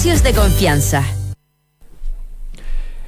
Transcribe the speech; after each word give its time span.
de 0.00 0.32
confianza. 0.32 1.04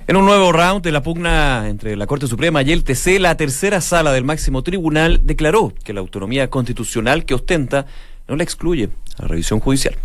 En 0.07 0.15
un 0.15 0.27
nuevo 0.27 0.53
round 0.53 0.85
de 0.85 0.93
la 0.93 1.03
pugna 1.03 1.67
entre 1.71 1.97
la 1.97 2.07
Corte 2.07 2.27
Suprema 2.27 2.61
y 2.61 2.71
el 2.71 2.85
TC, 2.85 3.19
la 3.19 3.35
tercera 3.35 3.81
sala 3.81 4.13
del 4.13 4.25
máximo 4.25 4.63
tribunal 4.63 5.23
declaró 5.25 5.73
que 5.83 5.95
la 5.95 6.01
autonomía 6.01 6.51
constitucional 6.51 7.25
que 7.25 7.33
ostenta 7.33 7.87
no 8.29 8.37
la 8.37 8.43
excluye 8.43 8.91
a 9.19 9.23
la 9.23 9.29
revisión 9.29 9.59
judicial. 9.61 9.97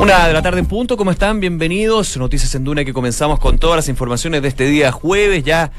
Una 0.00 0.28
de 0.28 0.32
la 0.32 0.42
tarde 0.42 0.60
en 0.60 0.66
punto, 0.66 0.96
¿cómo 0.96 1.10
están? 1.10 1.40
Bienvenidos. 1.40 2.16
Noticias 2.16 2.54
en 2.54 2.62
Duna 2.62 2.84
que 2.84 2.92
comenzamos 2.92 3.40
con 3.40 3.58
todas 3.58 3.74
las 3.74 3.88
informaciones 3.88 4.42
de 4.42 4.48
este 4.48 4.66
día 4.66 4.92
jueves, 4.92 5.42
ya 5.42 5.72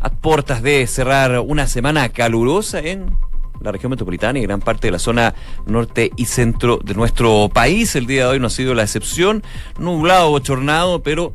a 0.00 0.10
puertas 0.10 0.60
de 0.60 0.84
cerrar 0.88 1.38
una 1.38 1.68
semana 1.68 2.08
calurosa 2.08 2.80
en 2.80 3.16
la 3.60 3.72
región 3.72 3.90
metropolitana 3.90 4.38
y 4.38 4.42
gran 4.42 4.60
parte 4.60 4.88
de 4.88 4.92
la 4.92 4.98
zona 4.98 5.34
norte 5.66 6.10
y 6.16 6.26
centro 6.26 6.78
de 6.82 6.94
nuestro 6.94 7.48
país. 7.52 7.94
El 7.96 8.06
día 8.06 8.24
de 8.24 8.30
hoy 8.32 8.40
no 8.40 8.48
ha 8.48 8.50
sido 8.50 8.74
la 8.74 8.82
excepción, 8.82 9.42
nublado, 9.78 10.30
bochornado, 10.30 11.02
pero 11.02 11.32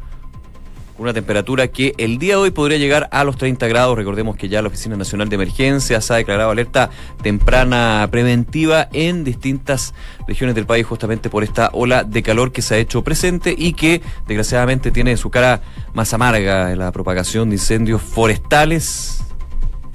una 1.00 1.14
temperatura 1.14 1.70
que 1.70 1.94
el 1.98 2.20
día 2.20 2.34
de 2.34 2.42
hoy 2.42 2.52
podría 2.52 2.78
llegar 2.78 3.08
a 3.12 3.24
los 3.24 3.38
30 3.38 3.68
grados. 3.68 3.98
Recordemos 3.98 4.36
que 4.36 4.50
ya 4.50 4.62
la 4.62 4.68
Oficina 4.68 4.98
Nacional 4.98 5.30
de 5.30 5.36
Emergencias 5.36 6.12
ha 6.12 6.16
declarado 6.16 6.52
alerta 6.52 6.90
temprana 7.22 8.08
preventiva 8.12 8.90
en 8.92 9.24
distintas 9.24 9.94
regiones 10.28 10.56
del 10.56 10.66
país 10.66 10.86
justamente 10.86 11.30
por 11.30 11.44
esta 11.44 11.70
ola 11.74 12.04
de 12.04 12.22
calor 12.22 12.52
que 12.52 12.62
se 12.62 12.76
ha 12.76 12.78
hecho 12.78 13.04
presente 13.04 13.56
y 13.58 13.74
que 13.74 14.02
desgraciadamente 14.28 14.92
tiene 14.92 15.16
su 15.18 15.30
cara 15.30 15.62
más 15.94 16.14
amarga 16.14 16.72
en 16.72 16.80
la 16.80 16.92
propagación 16.92 17.50
de 17.50 17.56
incendios 17.56 18.02
forestales 18.02 19.24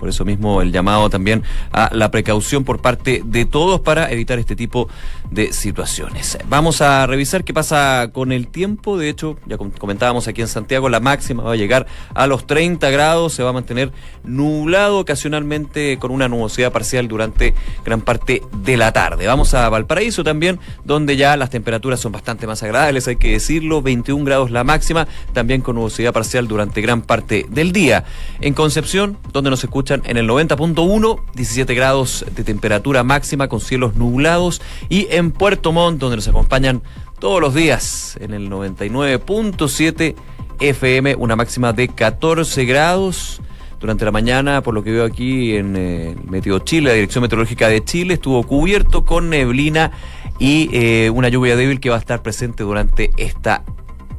por 0.05 0.11
eso 0.11 0.27
mismo 0.27 0.61
el 0.61 0.71
llamado 0.71 1.09
también 1.09 1.45
a 1.73 1.89
la 1.95 2.11
precaución 2.11 2.63
por 2.63 2.83
parte 2.83 3.23
de 3.25 3.47
todos 3.47 3.81
para 3.81 4.13
evitar 4.13 4.39
este 4.39 4.55
tipo 4.55 4.87
de 5.31 5.51
situaciones. 5.55 6.37
Vamos 6.47 6.83
a 6.83 7.07
revisar 7.07 7.43
qué 7.43 7.55
pasa 7.55 8.11
con 8.13 8.31
el 8.31 8.49
tiempo. 8.49 8.99
De 8.99 9.09
hecho, 9.09 9.39
ya 9.47 9.57
comentábamos 9.57 10.29
aquí 10.29 10.43
en 10.43 10.49
Santiago, 10.49 10.91
la 10.91 11.01
máxima 11.01 11.43
va 11.43 11.53
a 11.53 11.57
llegar 11.57 11.87
a 12.13 12.27
los 12.27 12.47
30 12.47 12.91
grados, 12.91 13.33
se 13.33 13.43
va 13.43 13.49
a 13.49 13.53
mantener 13.55 13.93
nublado 14.25 14.99
ocasionalmente 14.99 15.97
con 15.99 16.11
una 16.11 16.29
nubosidad 16.29 16.71
parcial 16.71 17.09
durante 17.09 17.55
gran 17.83 18.03
parte 18.03 18.43
de 18.63 18.77
la 18.77 18.93
tarde. 18.93 19.27
Vamos 19.27 19.55
a 19.55 19.71
Valparaíso 19.71 20.23
también, 20.23 20.61
donde 20.85 21.17
ya 21.17 21.35
las 21.39 21.49
temperaturas 21.49 21.99
son 21.99 22.13
bastante 22.13 22.47
más 22.47 22.63
agradables, 22.63 23.09
hay 23.09 23.17
que 23.17 23.33
decirlo, 23.33 23.81
21 23.81 24.23
grados 24.27 24.51
la 24.51 24.65
máxima, 24.65 25.09
también 25.33 25.63
con 25.63 25.77
nubosidad 25.77 26.13
parcial 26.13 26.47
durante 26.47 26.83
gran 26.83 27.01
parte 27.01 27.47
del 27.49 27.73
día. 27.73 28.05
En 28.43 28.53
Concepción, 28.53 29.17
donde 29.33 29.49
nos 29.49 29.65
escucha 29.65 29.94
en 30.05 30.17
el 30.17 30.29
90.1, 30.29 31.21
17 31.35 31.75
grados 31.75 32.25
de 32.35 32.45
temperatura 32.45 33.03
máxima 33.05 33.49
con 33.49 33.61
cielos 33.61 33.95
nublados 33.97 34.61
y 34.89 35.07
en 35.11 35.31
Puerto 35.31 35.73
Montt, 35.73 36.01
donde 36.01 36.17
nos 36.17 36.29
acompañan 36.29 36.83
todos 37.19 37.41
los 37.41 37.55
días 37.55 38.19
en 38.21 38.35
el 38.35 38.51
99.7 38.51 40.15
FM, 40.61 41.15
una 41.17 41.37
máxima 41.37 41.73
de 41.73 41.89
14 41.89 42.65
grados. 42.65 43.41
Durante 43.81 44.07
la 44.07 44.13
mañana, 44.13 44.63
por 44.63 44.73
lo 44.73 44.83
que 44.83 44.93
veo 44.93 45.05
aquí 45.05 45.57
en 45.57 45.77
eh, 45.77 46.17
Meteo 46.27 46.61
Chile, 46.61 46.89
la 46.89 46.95
Dirección 46.95 47.21
Meteorológica 47.21 47.69
de 47.69 47.85
Chile, 47.85 48.15
estuvo 48.15 48.43
cubierto 48.43 49.05
con 49.05 49.29
neblina 49.29 49.91
y 50.39 50.71
eh, 50.73 51.11
una 51.11 51.29
lluvia 51.29 51.55
débil 51.55 51.81
que 51.81 51.91
va 51.91 51.97
a 51.97 51.99
estar 51.99 52.23
presente 52.23 52.63
durante 52.63 53.11
esta 53.19 53.63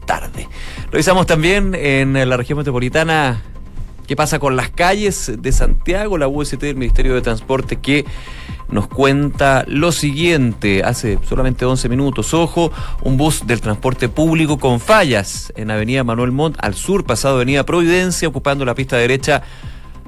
tarde. 0.05 0.47
Revisamos 0.91 1.25
también 1.25 1.73
en 1.73 2.13
la 2.29 2.37
región 2.37 2.59
metropolitana 2.59 3.41
¿Qué 4.07 4.15
pasa 4.15 4.37
con 4.37 4.55
las 4.55 4.69
calles 4.69 5.31
de 5.39 5.51
Santiago? 5.51 6.17
La 6.17 6.27
UST 6.27 6.59
del 6.59 6.75
Ministerio 6.75 7.15
de 7.15 7.21
Transporte 7.21 7.77
que 7.77 8.05
nos 8.69 8.87
cuenta 8.87 9.63
lo 9.67 9.91
siguiente, 9.91 10.83
hace 10.83 11.17
solamente 11.27 11.65
11 11.65 11.89
minutos, 11.89 12.33
ojo, 12.33 12.71
un 13.01 13.17
bus 13.17 13.47
del 13.47 13.61
transporte 13.61 14.07
público 14.07 14.59
con 14.59 14.79
fallas 14.79 15.51
en 15.55 15.71
Avenida 15.71 16.03
Manuel 16.03 16.31
Montt 16.31 16.57
al 16.59 16.75
sur, 16.75 17.03
pasado 17.03 17.35
Avenida 17.35 17.65
Providencia, 17.65 18.27
ocupando 18.27 18.63
la 18.63 18.75
pista 18.75 18.97
derecha. 18.97 19.41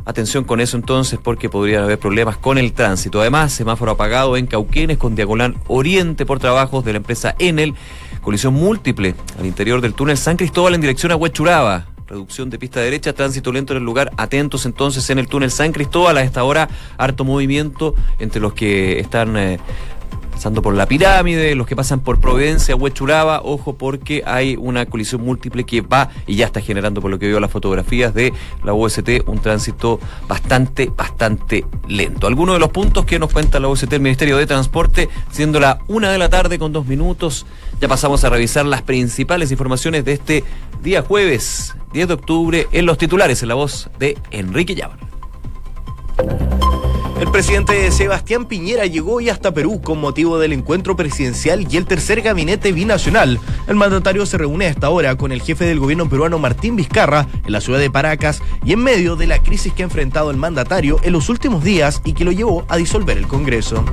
Atención 0.05 0.43
con 0.43 0.61
eso 0.61 0.77
entonces 0.77 1.19
porque 1.21 1.49
podrían 1.49 1.83
haber 1.83 1.99
problemas 1.99 2.37
con 2.37 2.57
el 2.57 2.73
tránsito. 2.73 3.19
Además, 3.19 3.51
semáforo 3.51 3.91
apagado 3.91 4.37
en 4.37 4.45
Cauquenes 4.45 4.97
con 4.97 5.15
diagonal 5.15 5.57
oriente 5.67 6.25
por 6.25 6.39
trabajos 6.39 6.85
de 6.85 6.93
la 6.93 6.97
empresa 6.97 7.35
Enel. 7.39 7.73
Colisión 8.21 8.53
múltiple 8.53 9.15
al 9.39 9.45
interior 9.45 9.81
del 9.81 9.93
túnel 9.93 10.17
San 10.17 10.37
Cristóbal 10.37 10.75
en 10.75 10.81
dirección 10.81 11.11
a 11.11 11.15
Huechuraba 11.15 11.96
reducción 12.07 12.49
de 12.49 12.57
pista 12.57 12.79
derecha, 12.79 13.13
tránsito 13.13 13.51
lento 13.51 13.73
en 13.73 13.77
el 13.77 13.83
lugar. 13.83 14.11
Atentos 14.17 14.65
entonces 14.65 15.09
en 15.09 15.19
el 15.19 15.27
túnel 15.27 15.51
San 15.51 15.71
Cristóbal. 15.71 16.17
A 16.17 16.23
esta 16.23 16.43
hora, 16.43 16.69
harto 16.97 17.23
movimiento 17.23 17.95
entre 18.19 18.41
los 18.41 18.53
que 18.53 18.99
están 18.99 19.37
eh, 19.37 19.59
pasando 20.37 20.61
por 20.61 20.75
la 20.75 20.85
pirámide, 20.85 21.55
los 21.55 21.65
que 21.65 21.75
pasan 21.75 21.99
por 21.99 22.19
Providencia, 22.19 22.75
Huechuraba, 22.75 23.41
ojo 23.43 23.73
porque 23.75 24.21
hay 24.23 24.55
una 24.55 24.85
colisión 24.85 25.21
múltiple 25.21 25.63
que 25.63 25.81
va 25.81 26.11
y 26.27 26.35
ya 26.35 26.45
está 26.45 26.61
generando, 26.61 27.01
por 27.01 27.09
lo 27.09 27.17
que 27.17 27.27
veo 27.27 27.39
las 27.39 27.49
fotografías 27.49 28.13
de 28.13 28.31
la 28.63 28.75
OST, 28.75 29.23
un 29.25 29.39
tránsito 29.39 29.99
bastante, 30.27 30.91
bastante 30.95 31.65
lento. 31.87 32.27
Algunos 32.27 32.53
de 32.53 32.59
los 32.59 32.69
puntos 32.69 33.03
que 33.03 33.17
nos 33.17 33.33
cuenta 33.33 33.59
la 33.59 33.67
OST, 33.67 33.91
el 33.93 34.01
Ministerio 34.01 34.37
de 34.37 34.45
Transporte, 34.45 35.09
siendo 35.31 35.59
la 35.59 35.79
una 35.87 36.11
de 36.11 36.19
la 36.19 36.29
tarde 36.29 36.59
con 36.59 36.71
dos 36.71 36.85
minutos, 36.85 37.47
ya 37.81 37.87
pasamos 37.87 38.23
a 38.23 38.29
revisar 38.29 38.67
las 38.67 38.83
principales 38.83 39.49
informaciones 39.49 40.05
de 40.05 40.11
este 40.11 40.43
día 40.83 41.01
jueves 41.01 41.73
10 41.93 42.09
de 42.09 42.13
octubre 42.13 42.67
en 42.71 42.85
los 42.85 42.99
titulares, 42.99 43.41
en 43.41 43.49
la 43.49 43.55
voz 43.55 43.89
de 43.97 44.15
Enrique 44.29 44.75
Llavan. 44.75 45.06
El 47.19 47.31
presidente 47.31 47.91
Sebastián 47.91 48.45
Piñera 48.45 48.85
llegó 48.85 49.15
hoy 49.15 49.29
hasta 49.29 49.51
Perú 49.51 49.81
con 49.81 49.99
motivo 49.99 50.37
del 50.37 50.53
encuentro 50.53 50.95
presidencial 50.95 51.65
y 51.67 51.77
el 51.77 51.87
tercer 51.87 52.21
gabinete 52.21 52.71
binacional. 52.71 53.39
El 53.67 53.75
mandatario 53.75 54.25
se 54.27 54.37
reúne 54.37 54.65
a 54.65 54.69
esta 54.69 54.91
hora 54.91 55.15
con 55.15 55.31
el 55.31 55.41
jefe 55.41 55.65
del 55.65 55.79
gobierno 55.79 56.07
peruano 56.07 56.37
Martín 56.37 56.75
Vizcarra 56.75 57.27
en 57.43 57.51
la 57.51 57.61
ciudad 57.61 57.79
de 57.79 57.89
Paracas 57.89 58.43
y 58.63 58.73
en 58.73 58.83
medio 58.83 59.15
de 59.15 59.25
la 59.25 59.39
crisis 59.39 59.73
que 59.73 59.81
ha 59.81 59.85
enfrentado 59.85 60.29
el 60.29 60.37
mandatario 60.37 60.99
en 61.01 61.13
los 61.13 61.29
últimos 61.29 61.63
días 61.63 62.01
y 62.05 62.13
que 62.13 62.23
lo 62.23 62.31
llevó 62.31 62.65
a 62.69 62.77
disolver 62.77 63.17
el 63.17 63.27
Congreso. 63.27 63.83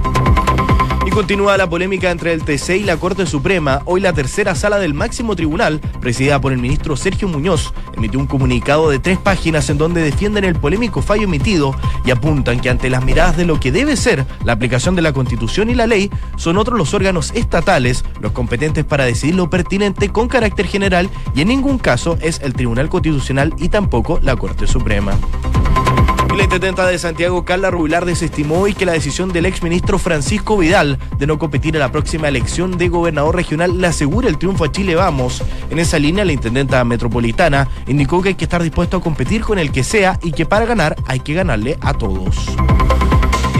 Continúa 1.14 1.56
la 1.56 1.68
polémica 1.68 2.10
entre 2.10 2.32
el 2.32 2.42
TC 2.42 2.70
y 2.70 2.82
la 2.82 2.96
Corte 2.96 3.24
Suprema. 3.24 3.82
Hoy 3.84 4.00
la 4.00 4.12
tercera 4.12 4.56
sala 4.56 4.80
del 4.80 4.94
máximo 4.94 5.36
tribunal, 5.36 5.80
presidida 6.00 6.40
por 6.40 6.52
el 6.52 6.58
ministro 6.58 6.96
Sergio 6.96 7.28
Muñoz, 7.28 7.72
emitió 7.96 8.18
un 8.18 8.26
comunicado 8.26 8.90
de 8.90 8.98
tres 8.98 9.18
páginas 9.18 9.70
en 9.70 9.78
donde 9.78 10.02
defienden 10.02 10.42
el 10.42 10.56
polémico 10.56 11.02
fallo 11.02 11.22
emitido 11.22 11.72
y 12.04 12.10
apuntan 12.10 12.58
que 12.58 12.68
ante 12.68 12.90
las 12.90 13.04
miradas 13.04 13.36
de 13.36 13.44
lo 13.44 13.60
que 13.60 13.70
debe 13.70 13.96
ser 13.96 14.26
la 14.44 14.54
aplicación 14.54 14.96
de 14.96 15.02
la 15.02 15.12
Constitución 15.12 15.70
y 15.70 15.74
la 15.74 15.86
ley, 15.86 16.10
son 16.36 16.58
otros 16.58 16.76
los 16.76 16.94
órganos 16.94 17.30
estatales 17.32 18.04
los 18.20 18.32
competentes 18.32 18.84
para 18.84 19.04
decidir 19.04 19.36
lo 19.36 19.48
pertinente 19.48 20.08
con 20.08 20.26
carácter 20.26 20.66
general 20.66 21.08
y 21.32 21.42
en 21.42 21.48
ningún 21.48 21.78
caso 21.78 22.18
es 22.22 22.40
el 22.40 22.54
Tribunal 22.54 22.88
Constitucional 22.88 23.54
y 23.56 23.68
tampoco 23.68 24.18
la 24.20 24.34
Corte 24.34 24.66
Suprema. 24.66 25.12
La 26.36 26.42
intendenta 26.42 26.86
de 26.86 26.98
Santiago, 26.98 27.44
Carla 27.44 27.70
Rubilar, 27.70 28.04
desestimó 28.04 28.66
y 28.66 28.74
que 28.74 28.84
la 28.84 28.92
decisión 28.92 29.32
del 29.32 29.46
exministro 29.46 29.98
Francisco 29.98 30.58
Vidal 30.58 30.98
de 31.16 31.28
no 31.28 31.38
competir 31.38 31.76
en 31.76 31.80
la 31.80 31.92
próxima 31.92 32.26
elección 32.26 32.76
de 32.76 32.88
gobernador 32.88 33.36
regional 33.36 33.80
le 33.80 33.86
asegura 33.86 34.28
el 34.28 34.36
triunfo 34.36 34.64
a 34.64 34.72
Chile 34.72 34.96
Vamos. 34.96 35.42
En 35.70 35.78
esa 35.78 35.98
línea, 35.98 36.24
la 36.24 36.32
intendenta 36.32 36.84
metropolitana 36.84 37.68
indicó 37.86 38.20
que 38.20 38.30
hay 38.30 38.34
que 38.34 38.44
estar 38.44 38.62
dispuesto 38.62 38.96
a 38.96 39.00
competir 39.00 39.42
con 39.42 39.58
el 39.58 39.70
que 39.70 39.84
sea 39.84 40.18
y 40.22 40.32
que 40.32 40.44
para 40.44 40.66
ganar 40.66 40.96
hay 41.06 41.20
que 41.20 41.34
ganarle 41.34 41.78
a 41.80 41.94
todos 41.94 42.56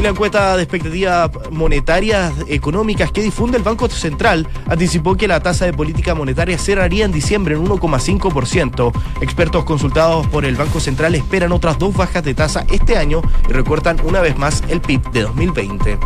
la 0.05 0.11
encuesta 0.11 0.55
de 0.55 0.63
expectativas 0.63 1.31
monetarias 1.51 2.35
económicas 2.47 3.11
que 3.11 3.23
difunde 3.23 3.57
el 3.57 3.63
Banco 3.63 3.89
Central 3.89 4.47
anticipó 4.69 5.17
que 5.17 5.27
la 5.27 5.41
tasa 5.41 5.65
de 5.65 5.73
política 5.73 6.15
monetaria 6.15 6.59
cerraría 6.59 7.07
en 7.07 7.13
diciembre 7.13 7.55
en 7.55 7.65
1,5%. 7.65 8.93
Expertos 9.23 9.65
consultados 9.65 10.27
por 10.27 10.45
el 10.45 10.57
Banco 10.57 10.79
Central 10.79 11.15
esperan 11.15 11.53
otras 11.53 11.79
dos 11.79 11.97
bajas 11.97 12.23
de 12.23 12.35
tasa 12.35 12.67
este 12.71 12.99
año 12.99 13.23
y 13.49 13.53
recortan 13.55 13.97
una 14.05 14.21
vez 14.21 14.37
más 14.37 14.63
el 14.69 14.83
PIB 14.83 15.11
de 15.11 15.23
2020. 15.23 15.99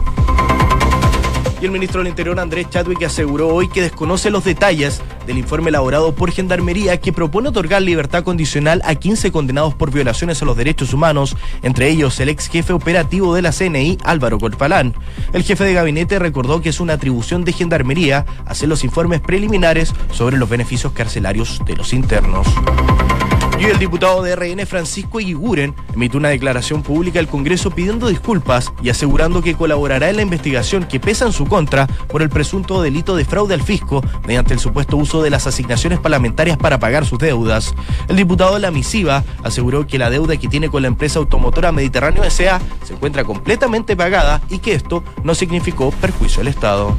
Y 1.61 1.65
el 1.65 1.73
ministro 1.73 2.01
del 2.01 2.09
Interior, 2.09 2.39
Andrés 2.39 2.71
Chadwick, 2.71 3.03
aseguró 3.03 3.49
hoy 3.49 3.69
que 3.69 3.83
desconoce 3.83 4.31
los 4.31 4.45
detalles 4.45 5.03
del 5.27 5.39
informe 5.39 5.71
elaborado 5.71 6.15
por 6.15 6.31
Gendarmería 6.31 7.01
que 7.01 7.13
propone 7.13 7.49
otorgar 7.49 7.83
libertad 7.83 8.23
condicional 8.23 8.81
a 8.85 8.95
15 8.95 9.33
condenados 9.33 9.75
por 9.75 9.91
violaciones 9.91 10.41
a 10.41 10.45
los 10.45 10.57
derechos 10.57 10.93
humanos, 10.93 11.37
entre 11.63 11.89
ellos 11.89 12.21
el 12.21 12.29
ex 12.29 12.49
jefe 12.49 12.73
operativo 12.73 13.35
de 13.35 13.43
la 13.43 13.51
CNI, 13.51 13.99
Álvaro 14.05 14.39
Corpalán. 14.39 14.95
El 15.33 15.43
jefe 15.43 15.65
de 15.65 15.75
gabinete 15.75 16.21
recordó 16.21 16.61
que 16.61 16.69
es 16.69 16.79
una 16.79 16.93
atribución 16.93 17.45
de 17.45 17.53
Gendarmería 17.53 18.25
hacer 18.47 18.69
los 18.69 18.85
informes 18.85 19.21
preliminares 19.21 19.93
sobre 20.13 20.39
los 20.39 20.49
beneficios 20.49 20.93
carcelarios 20.93 21.61
de 21.67 21.75
los 21.75 21.93
internos. 21.93 22.47
Y 23.59 23.65
el 23.65 23.79
diputado 23.81 24.23
de 24.23 24.37
RN, 24.37 24.65
Francisco 24.67 25.19
Iguren, 25.19 25.75
emitió 25.93 26.19
una 26.19 26.29
declaración 26.29 26.83
pública 26.83 27.19
al 27.19 27.27
Congreso 27.27 27.73
pidiendo 27.73 28.07
disculpas 28.07 28.73
y 28.83 28.89
asegurando 28.89 29.43
que 29.43 29.55
colaborará 29.55 30.09
en 30.11 30.17
la 30.17 30.23
investigación 30.23 30.85
que 30.85 31.01
pesa 31.01 31.27
en 31.27 31.33
su 31.33 31.45
contra 31.45 31.89
por 32.07 32.23
el 32.23 32.29
presunto 32.29 32.81
delito 32.81 33.17
de 33.17 33.25
fraude 33.25 33.55
al 33.55 33.63
fisco 33.63 34.01
mediante 34.27 34.55
el 34.55 34.61
supuesto 34.61 34.97
uso 34.97 35.23
de 35.23 35.31
las 35.31 35.49
asignaciones 35.49 35.99
parlamentarias 35.99 36.57
para 36.57 36.79
pagar 36.79 37.05
sus 37.05 37.19
deudas. 37.19 37.75
El 38.07 38.15
diputado 38.15 38.55
de 38.55 38.61
la 38.61 38.71
misiva 38.71 39.25
aseguró 39.43 39.89
que 39.89 39.99
la 39.99 40.09
deuda 40.09 40.37
que 40.37 40.47
tiene 40.47 40.69
con 40.69 40.83
la 40.83 40.89
empresa 40.89 41.19
automotora 41.19 41.73
Mediterráneo 41.73 42.23
S.A. 42.23 42.61
se 42.85 42.93
encuentra 42.93 43.25
completamente 43.25 43.97
pagada 43.97 44.41
y 44.49 44.61
que 44.61 44.75
esto 44.75 45.03
no 45.25 45.35
significó 45.35 45.91
perjuicio 45.91 46.43
al 46.43 46.49
Estado. 46.49 46.97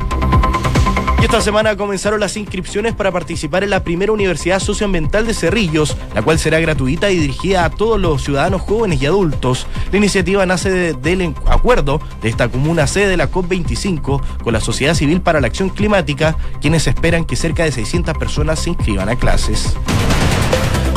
Y 1.22 1.26
esta 1.26 1.42
semana 1.42 1.76
comenzaron 1.76 2.22
las 2.22 2.38
inscripciones 2.38 2.96
para 2.96 3.12
participar 3.12 3.66
en 3.66 3.72
la 3.72 3.84
primera 3.84 4.14
Universidad 4.14 4.62
Socioambiental 4.62 5.28
de 5.28 5.34
Cerrillos, 5.34 5.98
la 6.16 6.22
cual 6.22 6.40
será 6.40 6.62
gratuita 6.62 7.12
y 7.12 7.18
dirigida 7.18 7.66
a 7.66 7.70
todos 7.70 8.00
los 8.00 8.24
ciudadanos 8.24 8.62
jóvenes 8.62 9.02
y 9.02 9.06
adultos. 9.06 9.68
La 9.92 9.98
iniciativa 9.98 10.46
nace 10.46 10.94
del 10.94 11.36
acuerdo 11.46 12.00
de 12.22 12.30
esta 12.30 12.48
comuna 12.48 12.88
sede 12.88 13.10
de 13.10 13.18
la 13.18 13.30
COP25 13.30 14.22
con 14.44 14.54
la 14.54 14.62
Sociedad 14.62 14.94
Civil 14.94 15.20
para 15.20 15.42
la 15.42 15.48
Acción 15.48 15.68
Climática, 15.68 16.38
quienes 16.62 16.88
esperan 16.88 17.26
que 17.26 17.36
cerca 17.36 17.66
de 17.66 17.74
600 17.74 18.18
personas 18.18 18.60
se 18.60 18.70
inscriban 18.70 19.10
a 19.10 19.18
clases. 19.18 19.76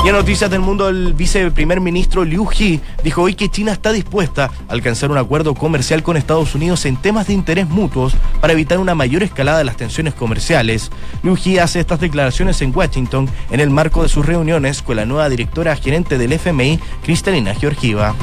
Y 0.04 0.08
en 0.08 0.14
noticias 0.16 0.50
del 0.50 0.60
mundo, 0.60 0.88
el 0.88 1.14
viceprimer 1.14 1.81
ministro 1.81 2.25
Liu 2.25 2.49
He 2.58 2.81
dijo 3.04 3.22
hoy 3.22 3.34
que 3.37 3.49
China 3.49 3.70
está 3.70 3.93
dispuesta 3.93 4.50
a 4.69 4.72
alcanzar 4.72 5.12
un 5.12 5.19
acuerdo 5.19 5.54
comercial 5.54 6.02
con 6.02 6.16
Estados 6.16 6.56
Unidos 6.56 6.84
en 6.87 6.96
temas 6.96 7.28
de 7.28 7.34
interés 7.34 7.69
mutuos 7.69 8.16
para 8.40 8.52
evitar 8.52 8.81
una 8.81 8.96
mayor 8.96 9.22
escalada 9.22 9.58
de 9.58 9.64
las 9.64 9.76
tensiones 9.76 10.14
comerciales. 10.14 10.90
Liu 11.22 11.38
He 11.44 11.60
hace 11.60 11.78
estas 11.78 12.00
declaraciones 12.00 12.60
en 12.62 12.76
Washington 12.76 13.31
en 13.52 13.60
el 13.60 13.70
marco 13.70 14.02
de 14.02 14.08
sus 14.08 14.26
reuniones 14.26 14.82
con 14.82 14.96
la 14.96 15.06
nueva 15.06 15.28
directora 15.28 15.76
gerente 15.76 16.19
del 16.19 16.32
FMI, 16.32 16.81
Cristalina 17.05 17.55
Georgieva. 17.55 18.16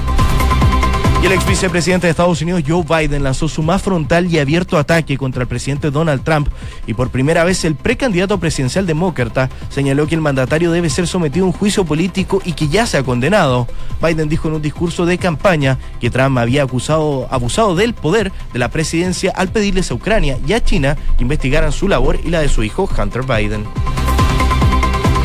Y 1.21 1.25
el 1.25 1.33
ex 1.33 1.45
vicepresidente 1.45 2.07
de 2.07 2.11
Estados 2.11 2.41
Unidos, 2.41 2.63
Joe 2.65 2.83
Biden, 2.83 3.23
lanzó 3.23 3.49
su 3.49 3.61
más 3.61 3.81
frontal 3.81 4.33
y 4.33 4.39
abierto 4.39 4.77
ataque 4.77 5.17
contra 5.17 5.41
el 5.41 5.49
presidente 5.49 5.91
Donald 5.91 6.23
Trump. 6.23 6.47
Y 6.87 6.93
por 6.93 7.09
primera 7.09 7.43
vez, 7.43 7.65
el 7.65 7.75
precandidato 7.75 8.39
presidencial 8.39 8.85
demócrata 8.85 9.49
señaló 9.69 10.07
que 10.07 10.15
el 10.15 10.21
mandatario 10.21 10.71
debe 10.71 10.89
ser 10.89 11.07
sometido 11.07 11.45
a 11.45 11.47
un 11.47 11.53
juicio 11.53 11.83
político 11.83 12.41
y 12.45 12.53
que 12.53 12.69
ya 12.69 12.85
se 12.85 12.97
ha 12.97 13.03
condenado. 13.03 13.67
Biden 14.01 14.29
dijo 14.29 14.47
en 14.47 14.53
un 14.53 14.61
discurso 14.61 15.05
de 15.05 15.17
campaña 15.17 15.77
que 15.99 16.09
Trump 16.09 16.37
había 16.37 16.63
acusado, 16.63 17.27
abusado 17.29 17.75
del 17.75 17.93
poder 17.93 18.31
de 18.53 18.59
la 18.59 18.69
presidencia 18.69 19.33
al 19.35 19.49
pedirles 19.49 19.91
a 19.91 19.95
Ucrania 19.95 20.37
y 20.47 20.53
a 20.53 20.63
China 20.63 20.95
que 21.17 21.23
investigaran 21.23 21.73
su 21.73 21.89
labor 21.89 22.17
y 22.23 22.29
la 22.29 22.39
de 22.39 22.47
su 22.47 22.63
hijo 22.63 22.89
Hunter 22.97 23.23
Biden. 23.23 23.65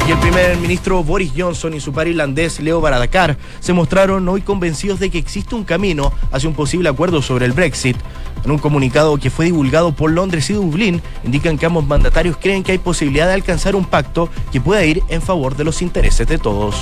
Y 0.06 0.10
el 0.10 0.18
primer 0.18 0.58
ministro 0.58 1.02
Boris 1.02 1.32
Johnson 1.34 1.72
y 1.72 1.80
su 1.80 1.90
par 1.94 2.06
irlandés 2.06 2.60
Leo 2.60 2.78
Varadkar 2.82 3.38
se 3.60 3.72
mostraron 3.72 4.28
hoy 4.28 4.42
convencidos 4.42 5.00
de 5.00 5.08
que 5.08 5.16
existe 5.16 5.54
un 5.54 5.64
camino 5.64 6.12
hacia 6.30 6.46
un 6.46 6.54
posible 6.54 6.90
acuerdo 6.90 7.22
sobre 7.22 7.46
el 7.46 7.52
Brexit. 7.52 7.96
En 8.44 8.50
un 8.50 8.58
comunicado 8.58 9.16
que 9.16 9.30
fue 9.30 9.46
divulgado 9.46 9.96
por 9.96 10.10
Londres 10.10 10.50
y 10.50 10.52
Dublín, 10.52 11.00
indican 11.24 11.56
que 11.56 11.64
ambos 11.64 11.86
mandatarios 11.86 12.36
creen 12.36 12.62
que 12.62 12.72
hay 12.72 12.78
posibilidad 12.78 13.28
de 13.28 13.32
alcanzar 13.32 13.74
un 13.74 13.86
pacto 13.86 14.28
que 14.52 14.60
pueda 14.60 14.84
ir 14.84 15.02
en 15.08 15.22
favor 15.22 15.56
de 15.56 15.64
los 15.64 15.80
intereses 15.80 16.28
de 16.28 16.36
todos. 16.36 16.76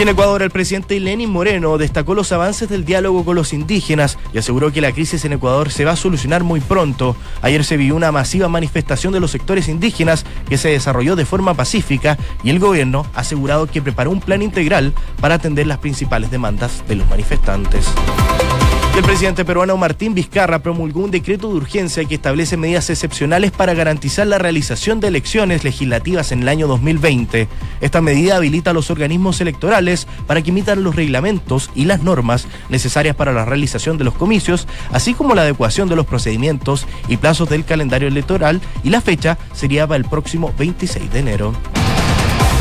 En 0.00 0.08
Ecuador, 0.08 0.40
el 0.40 0.48
presidente 0.48 0.98
Lenín 0.98 1.28
Moreno 1.28 1.76
destacó 1.76 2.14
los 2.14 2.32
avances 2.32 2.70
del 2.70 2.86
diálogo 2.86 3.22
con 3.22 3.36
los 3.36 3.52
indígenas 3.52 4.16
y 4.32 4.38
aseguró 4.38 4.72
que 4.72 4.80
la 4.80 4.92
crisis 4.92 5.26
en 5.26 5.34
Ecuador 5.34 5.70
se 5.70 5.84
va 5.84 5.92
a 5.92 5.96
solucionar 5.96 6.42
muy 6.42 6.60
pronto. 6.60 7.16
Ayer 7.42 7.64
se 7.64 7.76
vio 7.76 7.94
una 7.94 8.10
masiva 8.10 8.48
manifestación 8.48 9.12
de 9.12 9.20
los 9.20 9.30
sectores 9.30 9.68
indígenas 9.68 10.24
que 10.48 10.56
se 10.56 10.70
desarrolló 10.70 11.16
de 11.16 11.26
forma 11.26 11.52
pacífica 11.52 12.16
y 12.42 12.48
el 12.48 12.60
gobierno 12.60 13.04
ha 13.14 13.20
asegurado 13.20 13.66
que 13.66 13.82
preparó 13.82 14.10
un 14.10 14.20
plan 14.20 14.40
integral 14.40 14.94
para 15.20 15.34
atender 15.34 15.66
las 15.66 15.76
principales 15.76 16.30
demandas 16.30 16.82
de 16.88 16.96
los 16.96 17.06
manifestantes. 17.10 17.84
El 19.00 19.06
presidente 19.06 19.46
peruano 19.46 19.78
Martín 19.78 20.12
Vizcarra 20.12 20.58
promulgó 20.58 21.00
un 21.00 21.10
decreto 21.10 21.48
de 21.48 21.54
urgencia 21.54 22.04
que 22.04 22.16
establece 22.16 22.58
medidas 22.58 22.90
excepcionales 22.90 23.50
para 23.50 23.72
garantizar 23.72 24.26
la 24.26 24.36
realización 24.36 25.00
de 25.00 25.08
elecciones 25.08 25.64
legislativas 25.64 26.32
en 26.32 26.42
el 26.42 26.48
año 26.48 26.68
2020. 26.68 27.48
Esta 27.80 28.02
medida 28.02 28.36
habilita 28.36 28.72
a 28.72 28.74
los 28.74 28.90
organismos 28.90 29.40
electorales 29.40 30.06
para 30.26 30.42
que 30.42 30.50
imitan 30.50 30.84
los 30.84 30.96
reglamentos 30.96 31.70
y 31.74 31.86
las 31.86 32.02
normas 32.02 32.46
necesarias 32.68 33.16
para 33.16 33.32
la 33.32 33.46
realización 33.46 33.96
de 33.96 34.04
los 34.04 34.12
comicios, 34.12 34.68
así 34.92 35.14
como 35.14 35.34
la 35.34 35.42
adecuación 35.42 35.88
de 35.88 35.96
los 35.96 36.04
procedimientos 36.04 36.86
y 37.08 37.16
plazos 37.16 37.48
del 37.48 37.64
calendario 37.64 38.06
electoral, 38.06 38.60
y 38.84 38.90
la 38.90 39.00
fecha 39.00 39.38
sería 39.54 39.86
para 39.86 39.96
el 39.96 40.04
próximo 40.04 40.52
26 40.58 41.10
de 41.10 41.18
enero. 41.18 41.79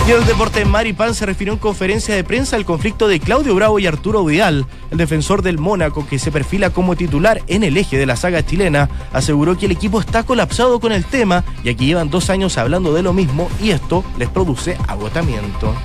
Y 0.09 0.11
el 0.11 0.25
deporte 0.25 0.65
Pan 0.97 1.13
se 1.13 1.27
refirió 1.27 1.53
en 1.53 1.59
conferencia 1.59 2.15
de 2.15 2.23
prensa 2.23 2.55
al 2.55 2.65
conflicto 2.65 3.07
de 3.07 3.19
Claudio 3.19 3.53
Bravo 3.53 3.77
y 3.77 3.85
Arturo 3.85 4.25
Vidal. 4.25 4.65
El 4.89 4.97
defensor 4.97 5.43
del 5.43 5.59
Mónaco, 5.59 6.07
que 6.07 6.17
se 6.17 6.31
perfila 6.31 6.71
como 6.71 6.95
titular 6.95 7.43
en 7.45 7.63
el 7.63 7.77
eje 7.77 7.95
de 7.99 8.07
la 8.07 8.15
saga 8.15 8.43
chilena, 8.43 8.89
aseguró 9.13 9.55
que 9.55 9.67
el 9.67 9.71
equipo 9.71 9.99
está 9.99 10.23
colapsado 10.23 10.79
con 10.79 10.93
el 10.93 11.05
tema, 11.05 11.43
ya 11.63 11.75
que 11.75 11.85
llevan 11.85 12.09
dos 12.09 12.31
años 12.31 12.57
hablando 12.57 12.91
de 12.91 13.03
lo 13.03 13.13
mismo 13.13 13.51
y 13.61 13.69
esto 13.69 14.03
les 14.17 14.29
produce 14.29 14.75
agotamiento. 14.87 15.75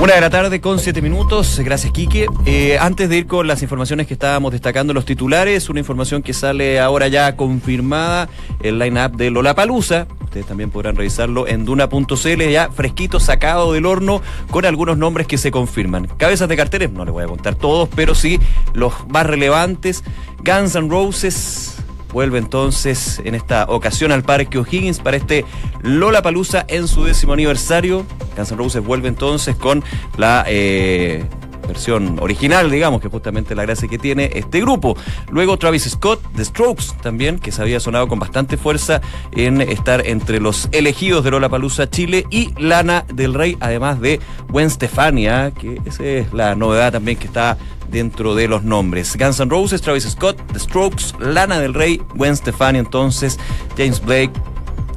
Una 0.00 0.14
de 0.14 0.20
la 0.22 0.30
tarde 0.30 0.62
con 0.62 0.78
siete 0.78 1.02
minutos. 1.02 1.60
Gracias, 1.60 1.92
Quique. 1.92 2.26
Eh, 2.46 2.78
antes 2.80 3.10
de 3.10 3.18
ir 3.18 3.26
con 3.26 3.46
las 3.46 3.62
informaciones 3.62 4.06
que 4.06 4.14
estábamos 4.14 4.50
destacando 4.50 4.94
los 4.94 5.04
titulares, 5.04 5.68
una 5.68 5.80
información 5.80 6.22
que 6.22 6.32
sale 6.32 6.80
ahora 6.80 7.08
ya 7.08 7.36
confirmada, 7.36 8.30
el 8.62 8.78
line-up 8.78 9.16
de 9.16 9.30
Lollapalooza. 9.30 10.06
Ustedes 10.34 10.48
también 10.48 10.70
podrán 10.70 10.96
revisarlo 10.96 11.46
en 11.46 11.64
duna.cl, 11.64 12.42
ya 12.50 12.68
fresquito, 12.68 13.20
sacado 13.20 13.72
del 13.72 13.86
horno, 13.86 14.20
con 14.50 14.64
algunos 14.64 14.98
nombres 14.98 15.28
que 15.28 15.38
se 15.38 15.52
confirman. 15.52 16.08
Cabezas 16.16 16.48
de 16.48 16.56
carteles, 16.56 16.90
no 16.90 17.04
les 17.04 17.12
voy 17.12 17.22
a 17.22 17.28
contar 17.28 17.54
todos, 17.54 17.88
pero 17.94 18.16
sí 18.16 18.40
los 18.72 18.92
más 19.06 19.26
relevantes. 19.26 20.02
Guns 20.38 20.74
N' 20.74 20.88
Roses, 20.90 21.76
vuelve 22.12 22.38
entonces 22.38 23.22
en 23.24 23.36
esta 23.36 23.66
ocasión 23.68 24.10
al 24.10 24.24
Parque 24.24 24.58
O'Higgins 24.58 24.98
para 24.98 25.16
este 25.16 25.44
Lola 25.82 26.20
Palusa 26.20 26.64
en 26.66 26.88
su 26.88 27.04
décimo 27.04 27.32
aniversario. 27.32 28.04
Guns 28.36 28.50
N' 28.50 28.58
Roses 28.58 28.84
vuelve 28.84 29.06
entonces 29.06 29.54
con 29.54 29.84
la 30.16 30.44
eh, 30.48 31.24
versión 31.66 32.18
original, 32.20 32.70
digamos, 32.70 33.00
que 33.00 33.08
justamente 33.08 33.54
la 33.54 33.62
gracia 33.62 33.88
que 33.88 33.98
tiene 33.98 34.30
este 34.34 34.60
grupo. 34.60 34.96
Luego 35.30 35.56
Travis 35.56 35.84
Scott, 35.84 36.20
The 36.36 36.44
Strokes 36.44 36.84
también, 37.02 37.38
que 37.38 37.52
se 37.52 37.62
había 37.62 37.80
sonado 37.80 38.08
con 38.08 38.18
bastante 38.18 38.56
fuerza 38.56 39.00
en 39.32 39.60
estar 39.60 40.06
entre 40.06 40.40
los 40.40 40.68
elegidos 40.72 41.24
de 41.24 41.30
Lola 41.30 41.48
Palusa 41.48 41.88
Chile 41.88 42.26
y 42.30 42.52
Lana 42.58 43.04
del 43.12 43.34
Rey, 43.34 43.56
además 43.60 44.00
de 44.00 44.20
Gwen 44.48 44.70
Stefania, 44.70 45.52
que 45.52 45.80
esa 45.84 46.04
es 46.04 46.32
la 46.32 46.54
novedad 46.54 46.92
también 46.92 47.18
que 47.18 47.26
está 47.26 47.56
dentro 47.90 48.34
de 48.34 48.48
los 48.48 48.64
nombres. 48.64 49.16
Guns 49.16 49.40
N' 49.40 49.50
Roses, 49.50 49.80
Travis 49.80 50.04
Scott, 50.04 50.36
The 50.52 50.58
Strokes, 50.58 51.14
Lana 51.18 51.58
del 51.60 51.74
Rey, 51.74 52.00
Gwen 52.14 52.36
Stefani, 52.36 52.78
entonces, 52.78 53.38
James 53.76 54.00
Blake. 54.00 54.32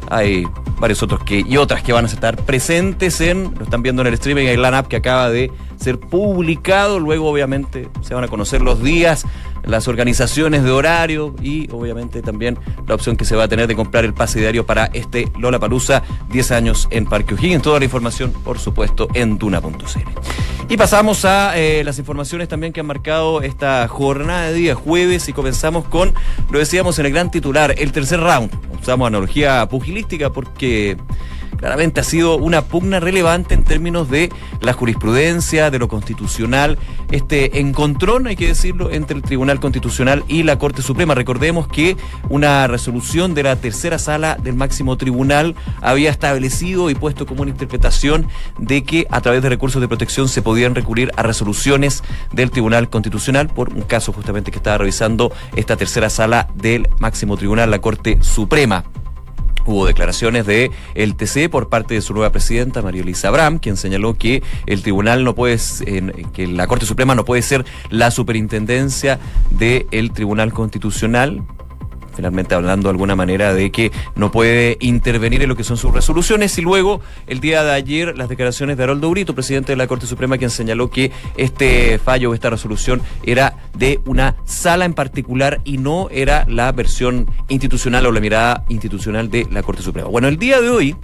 Hay 0.09 0.45
varios 0.79 1.03
otros 1.03 1.23
que 1.23 1.43
y 1.45 1.57
otras 1.57 1.83
que 1.83 1.91
van 1.91 2.05
a 2.05 2.07
estar 2.07 2.37
presentes 2.37 3.19
en, 3.21 3.53
lo 3.57 3.63
están 3.63 3.81
viendo 3.81 4.01
en 4.01 4.07
el 4.07 4.13
streaming, 4.13 4.47
hay 4.47 4.57
line-up 4.57 4.87
que 4.87 4.95
acaba 4.95 5.29
de 5.29 5.51
ser 5.77 5.99
publicado, 5.99 6.99
luego 6.99 7.29
obviamente 7.29 7.89
se 8.01 8.13
van 8.13 8.23
a 8.23 8.27
conocer 8.27 8.61
los 8.61 8.83
días, 8.83 9.25
las 9.63 9.87
organizaciones 9.87 10.63
de 10.63 10.71
horario 10.71 11.35
y 11.41 11.69
obviamente 11.71 12.21
también 12.21 12.57
la 12.87 12.95
opción 12.95 13.17
que 13.17 13.25
se 13.25 13.35
va 13.35 13.43
a 13.43 13.47
tener 13.47 13.67
de 13.67 13.75
comprar 13.75 14.05
el 14.05 14.13
pase 14.13 14.39
diario 14.39 14.65
para 14.65 14.85
este 14.87 15.31
Lola 15.37 15.59
Palusa 15.59 16.03
10 16.29 16.51
años 16.51 16.87
en 16.91 17.05
Parque 17.05 17.33
O'Higgins. 17.33 17.61
Toda 17.61 17.79
la 17.79 17.85
información, 17.85 18.31
por 18.31 18.59
supuesto, 18.59 19.07
en 19.13 19.37
duna.cl. 19.37 19.99
Y 20.69 20.77
pasamos 20.77 21.23
a 21.25 21.57
eh, 21.57 21.83
las 21.83 21.99
informaciones 21.99 22.47
también 22.47 22.73
que 22.73 22.81
han 22.81 22.85
marcado 22.85 23.41
esta 23.41 23.87
jornada 23.87 24.47
de 24.47 24.53
día 24.53 24.75
jueves 24.75 25.29
y 25.29 25.33
comenzamos 25.33 25.85
con, 25.85 26.13
lo 26.49 26.59
decíamos 26.59 26.99
en 26.99 27.05
el 27.05 27.13
gran 27.13 27.31
titular, 27.31 27.75
el 27.77 27.91
tercer 27.91 28.19
round. 28.19 28.51
Usamos 28.81 29.07
analogía 29.07 29.67
pugilística 29.69 30.31
porque 30.31 30.97
claramente 31.57 31.99
ha 31.99 32.03
sido 32.03 32.37
una 32.37 32.61
pugna 32.63 32.99
relevante 32.99 33.53
en 33.53 33.63
términos 33.63 34.09
de 34.09 34.31
la 34.61 34.73
jurisprudencia, 34.73 35.69
de 35.69 35.79
lo 35.79 35.87
constitucional, 35.87 36.77
este 37.11 37.59
encontrón, 37.59 38.27
hay 38.27 38.35
que 38.35 38.47
decirlo, 38.47 38.91
entre 38.91 39.17
el 39.17 39.23
Tribunal 39.23 39.59
Constitucional 39.59 40.23
y 40.27 40.43
la 40.43 40.57
Corte 40.57 40.81
Suprema. 40.81 41.15
Recordemos 41.15 41.67
que 41.67 41.97
una 42.29 42.67
resolución 42.67 43.33
de 43.33 43.43
la 43.43 43.55
tercera 43.55 43.99
sala 43.99 44.37
del 44.41 44.55
máximo 44.55 44.97
tribunal 44.97 45.55
había 45.81 46.09
establecido 46.09 46.89
y 46.89 46.95
puesto 46.95 47.25
como 47.25 47.41
una 47.41 47.51
interpretación 47.51 48.27
de 48.57 48.83
que 48.83 49.07
a 49.09 49.21
través 49.21 49.41
de 49.41 49.49
recursos 49.49 49.81
de 49.81 49.87
protección 49.87 50.29
se 50.29 50.41
podían 50.41 50.75
recurrir 50.75 51.11
a 51.15 51.23
resoluciones 51.23 52.03
del 52.31 52.51
Tribunal 52.51 52.89
Constitucional 52.89 53.47
por 53.47 53.73
un 53.73 53.81
caso 53.81 54.13
justamente 54.13 54.51
que 54.51 54.57
estaba 54.57 54.77
revisando 54.77 55.31
esta 55.55 55.75
tercera 55.75 56.09
sala 56.09 56.49
del 56.55 56.87
máximo 56.99 57.37
tribunal, 57.37 57.71
la 57.71 57.79
Corte 57.79 58.17
Suprema. 58.21 58.83
Hubo 59.67 59.85
declaraciones 59.85 60.45
de 60.45 60.71
el 60.95 61.15
TC 61.15 61.49
por 61.49 61.67
parte 61.67 61.93
de 61.93 62.01
su 62.01 62.13
nueva 62.13 62.31
presidenta, 62.31 62.81
María 62.81 63.01
Elisa 63.01 63.27
Abraham, 63.27 63.59
quien 63.59 63.75
señaló 63.75 64.13
que 64.13 64.41
el 64.65 64.81
tribunal 64.81 65.25
no 65.25 65.35
puede, 65.35 65.57
que 66.33 66.47
la 66.47 66.67
Corte 66.67 66.85
Suprema 66.85 67.15
no 67.15 67.25
puede 67.25 67.41
ser 67.41 67.65
la 67.89 68.09
superintendencia 68.09 69.19
del 69.51 70.11
Tribunal 70.13 70.53
Constitucional, 70.53 71.43
finalmente 72.17 72.55
hablando 72.55 72.89
de 72.89 72.93
alguna 72.93 73.15
manera 73.15 73.53
de 73.53 73.71
que 73.71 73.91
no 74.15 74.31
puede 74.31 74.77
intervenir 74.81 75.43
en 75.43 75.49
lo 75.49 75.55
que 75.55 75.63
son 75.63 75.77
sus 75.77 75.93
resoluciones. 75.93 76.57
Y 76.57 76.61
luego, 76.61 76.99
el 77.27 77.39
día 77.39 77.63
de 77.63 77.71
ayer, 77.71 78.17
las 78.17 78.27
declaraciones 78.27 78.75
de 78.75 78.83
Haroldo 78.83 79.11
Brito, 79.11 79.35
presidente 79.35 79.71
de 79.71 79.77
la 79.77 79.85
Corte 79.85 80.07
Suprema, 80.07 80.39
quien 80.39 80.49
señaló 80.49 80.89
que 80.89 81.11
este 81.37 81.99
fallo 81.99 82.33
esta 82.33 82.49
resolución 82.49 83.01
era 83.23 83.55
de 83.77 83.99
una 84.05 84.35
sala 84.45 84.85
en 84.85 84.95
particular 84.95 85.61
y 85.63 85.77
no 85.77 86.09
era 86.09 86.43
la 86.47 86.71
versión 86.71 87.29
institucional 87.49 88.05
o 88.07 88.11
la 88.11 88.19
mirada 88.19 88.65
institucional 88.67 89.29
de 89.29 89.47
la 89.51 89.61
Corte 89.61 89.83
Suprema. 89.83 90.09
Bueno, 90.09 90.27
el 90.27 90.37
día 90.37 90.59
de 90.59 90.69
hoy, 90.69 90.95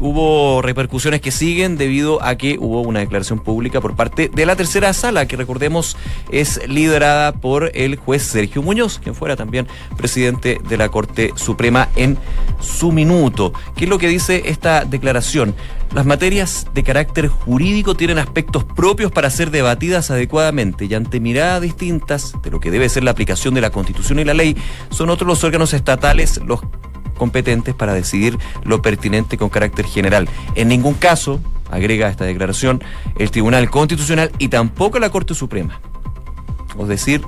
hubo 0.00 0.62
repercusiones 0.62 1.20
que 1.20 1.30
siguen 1.30 1.76
debido 1.76 2.22
a 2.22 2.36
que 2.36 2.58
hubo 2.58 2.82
una 2.82 3.00
declaración 3.00 3.38
pública 3.38 3.80
por 3.80 3.94
parte 3.94 4.28
de 4.34 4.46
la 4.46 4.56
tercera 4.56 4.92
sala, 4.92 5.26
que 5.26 5.36
recordemos 5.36 5.96
es 6.30 6.60
liderada 6.68 7.32
por 7.32 7.70
el 7.74 7.96
juez 7.96 8.22
Sergio 8.22 8.62
Muñoz, 8.62 8.98
quien 8.98 9.14
fuera 9.14 9.36
también 9.36 9.66
presidente 9.96 10.55
de 10.68 10.76
la 10.76 10.88
Corte 10.88 11.32
Suprema 11.36 11.88
en 11.96 12.18
su 12.60 12.92
minuto. 12.92 13.52
¿Qué 13.74 13.84
es 13.84 13.90
lo 13.90 13.98
que 13.98 14.08
dice 14.08 14.42
esta 14.46 14.84
declaración? 14.84 15.54
Las 15.94 16.06
materias 16.06 16.66
de 16.74 16.82
carácter 16.82 17.28
jurídico 17.28 17.94
tienen 17.94 18.18
aspectos 18.18 18.64
propios 18.64 19.12
para 19.12 19.30
ser 19.30 19.50
debatidas 19.50 20.10
adecuadamente 20.10 20.86
y 20.86 20.94
ante 20.94 21.20
miradas 21.20 21.62
distintas 21.62 22.34
de 22.42 22.50
lo 22.50 22.60
que 22.60 22.70
debe 22.70 22.88
ser 22.88 23.04
la 23.04 23.12
aplicación 23.12 23.54
de 23.54 23.60
la 23.60 23.70
Constitución 23.70 24.18
y 24.18 24.24
la 24.24 24.34
ley, 24.34 24.56
son 24.90 25.10
otros 25.10 25.28
los 25.28 25.44
órganos 25.44 25.72
estatales 25.72 26.40
los 26.44 26.60
competentes 27.16 27.74
para 27.74 27.94
decidir 27.94 28.38
lo 28.64 28.82
pertinente 28.82 29.38
con 29.38 29.48
carácter 29.48 29.86
general. 29.86 30.28
En 30.54 30.68
ningún 30.68 30.94
caso, 30.94 31.40
agrega 31.70 32.08
esta 32.08 32.24
declaración, 32.24 32.82
el 33.18 33.30
Tribunal 33.30 33.70
Constitucional 33.70 34.30
y 34.38 34.48
tampoco 34.48 34.98
la 34.98 35.10
Corte 35.10 35.34
Suprema. 35.34 35.80
Es 36.78 36.88
decir, 36.88 37.22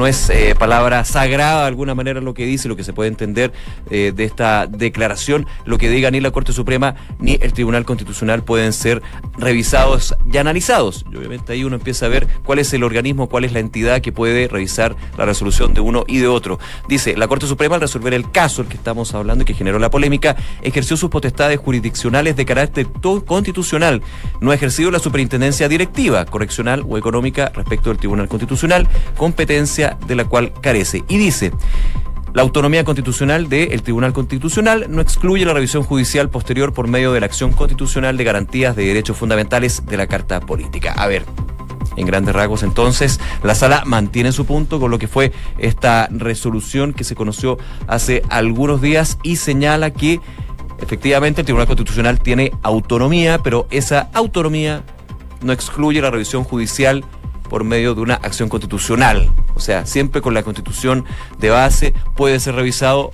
no 0.00 0.06
es 0.06 0.30
eh, 0.30 0.54
palabra 0.58 1.04
sagrada 1.04 1.60
de 1.60 1.66
alguna 1.66 1.94
manera 1.94 2.22
lo 2.22 2.32
que 2.32 2.46
dice, 2.46 2.68
lo 2.68 2.76
que 2.76 2.84
se 2.84 2.94
puede 2.94 3.10
entender 3.10 3.52
eh, 3.90 4.14
de 4.16 4.24
esta 4.24 4.66
declaración. 4.66 5.46
Lo 5.66 5.76
que 5.76 5.90
diga 5.90 6.10
ni 6.10 6.20
la 6.20 6.30
Corte 6.30 6.54
Suprema 6.54 6.94
ni 7.18 7.36
el 7.38 7.52
Tribunal 7.52 7.84
Constitucional 7.84 8.42
pueden 8.42 8.72
ser 8.72 9.02
revisados 9.36 10.16
y 10.32 10.38
analizados. 10.38 11.04
Y 11.12 11.16
obviamente 11.16 11.52
ahí 11.52 11.64
uno 11.64 11.76
empieza 11.76 12.06
a 12.06 12.08
ver 12.08 12.26
cuál 12.46 12.60
es 12.60 12.72
el 12.72 12.82
organismo, 12.82 13.28
cuál 13.28 13.44
es 13.44 13.52
la 13.52 13.58
entidad 13.58 14.00
que 14.00 14.10
puede 14.10 14.48
revisar 14.48 14.96
la 15.18 15.26
resolución 15.26 15.74
de 15.74 15.82
uno 15.82 16.04
y 16.08 16.16
de 16.16 16.28
otro. 16.28 16.58
Dice, 16.88 17.14
la 17.14 17.28
Corte 17.28 17.46
Suprema 17.46 17.74
al 17.74 17.82
resolver 17.82 18.14
el 18.14 18.30
caso, 18.30 18.62
el 18.62 18.68
que 18.68 18.78
estamos 18.78 19.12
hablando 19.12 19.42
y 19.42 19.44
que 19.44 19.52
generó 19.52 19.78
la 19.78 19.90
polémica, 19.90 20.34
ejerció 20.62 20.96
sus 20.96 21.10
potestades 21.10 21.58
jurisdiccionales 21.58 22.36
de 22.36 22.46
carácter 22.46 22.86
constitucional. 23.26 24.00
No 24.40 24.50
ha 24.50 24.54
ejercido 24.54 24.90
la 24.90 24.98
superintendencia 24.98 25.68
directiva, 25.68 26.24
correccional 26.24 26.86
o 26.88 26.96
económica 26.96 27.52
respecto 27.54 27.90
del 27.90 27.98
Tribunal 27.98 28.28
Constitucional, 28.28 28.88
competencia 29.18 29.89
de 30.06 30.14
la 30.14 30.24
cual 30.24 30.52
carece. 30.60 31.04
Y 31.08 31.18
dice, 31.18 31.52
la 32.32 32.42
autonomía 32.42 32.84
constitucional 32.84 33.48
del 33.48 33.82
Tribunal 33.82 34.12
Constitucional 34.12 34.86
no 34.88 35.02
excluye 35.02 35.44
la 35.44 35.52
revisión 35.52 35.82
judicial 35.82 36.30
posterior 36.30 36.72
por 36.72 36.86
medio 36.86 37.12
de 37.12 37.20
la 37.20 37.26
acción 37.26 37.52
constitucional 37.52 38.16
de 38.16 38.24
garantías 38.24 38.76
de 38.76 38.86
derechos 38.86 39.16
fundamentales 39.16 39.84
de 39.86 39.96
la 39.96 40.06
Carta 40.06 40.38
Política. 40.38 40.92
A 40.92 41.08
ver, 41.08 41.24
en 41.96 42.06
grandes 42.06 42.34
rasgos, 42.34 42.62
entonces, 42.62 43.18
la 43.42 43.56
sala 43.56 43.82
mantiene 43.84 44.30
su 44.30 44.46
punto 44.46 44.78
con 44.78 44.92
lo 44.92 44.98
que 45.00 45.08
fue 45.08 45.32
esta 45.58 46.08
resolución 46.12 46.92
que 46.92 47.02
se 47.02 47.16
conoció 47.16 47.58
hace 47.88 48.22
algunos 48.28 48.80
días 48.80 49.18
y 49.24 49.36
señala 49.36 49.90
que 49.90 50.20
efectivamente 50.78 51.40
el 51.40 51.46
Tribunal 51.46 51.66
Constitucional 51.66 52.20
tiene 52.20 52.52
autonomía, 52.62 53.40
pero 53.42 53.66
esa 53.70 54.08
autonomía 54.14 54.84
no 55.42 55.52
excluye 55.52 56.00
la 56.00 56.10
revisión 56.10 56.44
judicial 56.44 57.04
por 57.50 57.64
medio 57.64 57.94
de 57.94 58.00
una 58.00 58.14
acción 58.14 58.48
constitucional. 58.48 59.30
O 59.54 59.60
sea, 59.60 59.84
siempre 59.84 60.22
con 60.22 60.32
la 60.32 60.42
constitución 60.42 61.04
de 61.38 61.50
base 61.50 61.92
puede 62.16 62.40
ser 62.40 62.54
revisado 62.54 63.10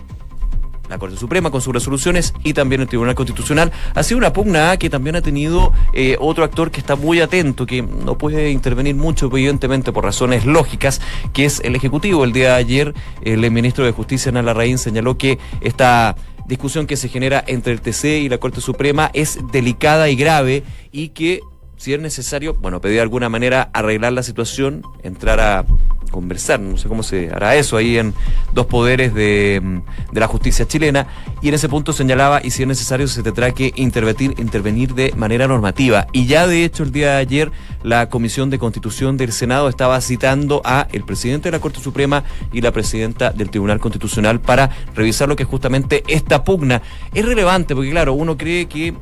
la 0.89 0.99
Corte 0.99 1.17
Suprema 1.17 1.51
con 1.51 1.61
sus 1.61 1.75
resoluciones 1.75 2.33
y 2.45 2.53
también 2.53 2.81
el 2.81 2.87
Tribunal 2.87 3.15
Constitucional. 3.15 3.73
Ha 3.95 4.03
sido 4.03 4.19
una 4.19 4.33
pugna 4.33 4.77
que 4.77 4.91
también 4.91 5.17
ha 5.17 5.23
tenido 5.23 5.73
eh, 5.93 6.17
otro 6.21 6.45
actor 6.45 6.71
que 6.71 6.79
está 6.79 6.95
muy 6.95 7.21
atento, 7.21 7.67
que 7.67 7.83
no 7.83 8.17
puede 8.17 8.51
intervenir 8.51 8.95
mucho, 8.95 9.27
evidentemente 9.27 9.91
por 9.91 10.05
razones 10.05 10.45
lógicas, 10.45 11.01
que 11.33 11.45
es 11.45 11.61
el 11.65 11.75
Ejecutivo. 11.75 12.23
El 12.23 12.33
día 12.33 12.51
de 12.51 12.57
ayer, 12.57 12.95
el 13.23 13.51
ministro 13.51 13.85
de 13.85 13.93
Justicia, 13.93 14.31
Ana 14.31 14.43
Larraín, 14.43 14.79
señaló 14.79 15.19
que 15.19 15.39
esta 15.61 16.15
discusión 16.47 16.87
que 16.87 16.97
se 16.97 17.09
genera 17.09 17.43
entre 17.47 17.73
el 17.73 17.81
TC 17.81 18.05
y 18.23 18.29
la 18.29 18.39
Corte 18.39 18.61
Suprema 18.61 19.11
es 19.13 19.39
delicada 19.51 20.09
y 20.09 20.15
grave 20.15 20.63
y 20.93 21.09
que 21.09 21.41
si 21.77 21.93
es 21.95 22.01
necesario, 22.01 22.55
bueno, 22.55 22.81
pedir 22.81 22.97
de 22.97 23.03
alguna 23.03 23.29
manera 23.29 23.71
arreglar 23.73 24.13
la 24.13 24.23
situación, 24.23 24.83
entrar 25.03 25.41
a 25.41 25.65
conversar, 26.11 26.61
no 26.61 26.79
sé 26.79 26.89
cómo 26.89 27.03
se 27.03 27.31
hará 27.31 27.57
eso 27.57 27.77
ahí 27.77 27.99
en 27.99 28.15
dos 28.55 28.67
poderes 28.67 29.13
de, 29.13 29.61
mm, 29.63 30.13
de 30.13 30.21
la 30.21 30.27
justicia 30.27 30.67
chilena, 30.67 31.07
y 31.43 31.49
en 31.49 31.55
ese 31.55 31.69
punto 31.69 31.93
señalaba, 31.93 32.41
y 32.43 32.51
si 32.51 32.63
es 32.63 32.69
necesario, 32.69 33.07
se 33.07 33.23
tendrá 33.23 33.53
que 33.53 33.73
intervenir, 33.77 34.35
intervenir 34.39 34.95
de 34.95 35.13
manera 35.17 35.47
normativa. 35.47 36.07
Y 36.13 36.27
ya 36.27 36.47
de 36.47 36.65
hecho 36.65 36.83
el 36.85 36.93
día 36.93 37.13
de 37.13 37.17
ayer 37.19 37.53
la 37.83 38.09
Comisión 38.09 38.49
de 38.51 38.59
Constitución 38.59 39.17
del 39.17 39.33
Senado 39.33 39.69
estaba 39.69 40.01
citando 40.01 40.63
a 40.65 40.89
el 40.93 41.05
presidente 41.05 41.49
de 41.51 41.57
la 41.57 41.61
Corte 41.61 41.81
Suprema 41.81 42.25
y 42.53 42.63
la 42.63 42.73
presidenta 42.73 43.31
del 43.31 43.51
Tribunal 43.51 43.79
Constitucional 43.79 44.41
para 44.41 44.71
revisar 44.95 45.29
lo 45.29 45.37
que 45.37 45.43
es 45.43 45.49
justamente 45.49 46.03
esta 46.09 46.45
pugna. 46.45 46.81
Es 47.13 47.25
relevante 47.25 47.75
porque 47.75 47.91
claro, 47.91 48.15
uno 48.15 48.37
cree 48.37 48.67
que 48.67 48.95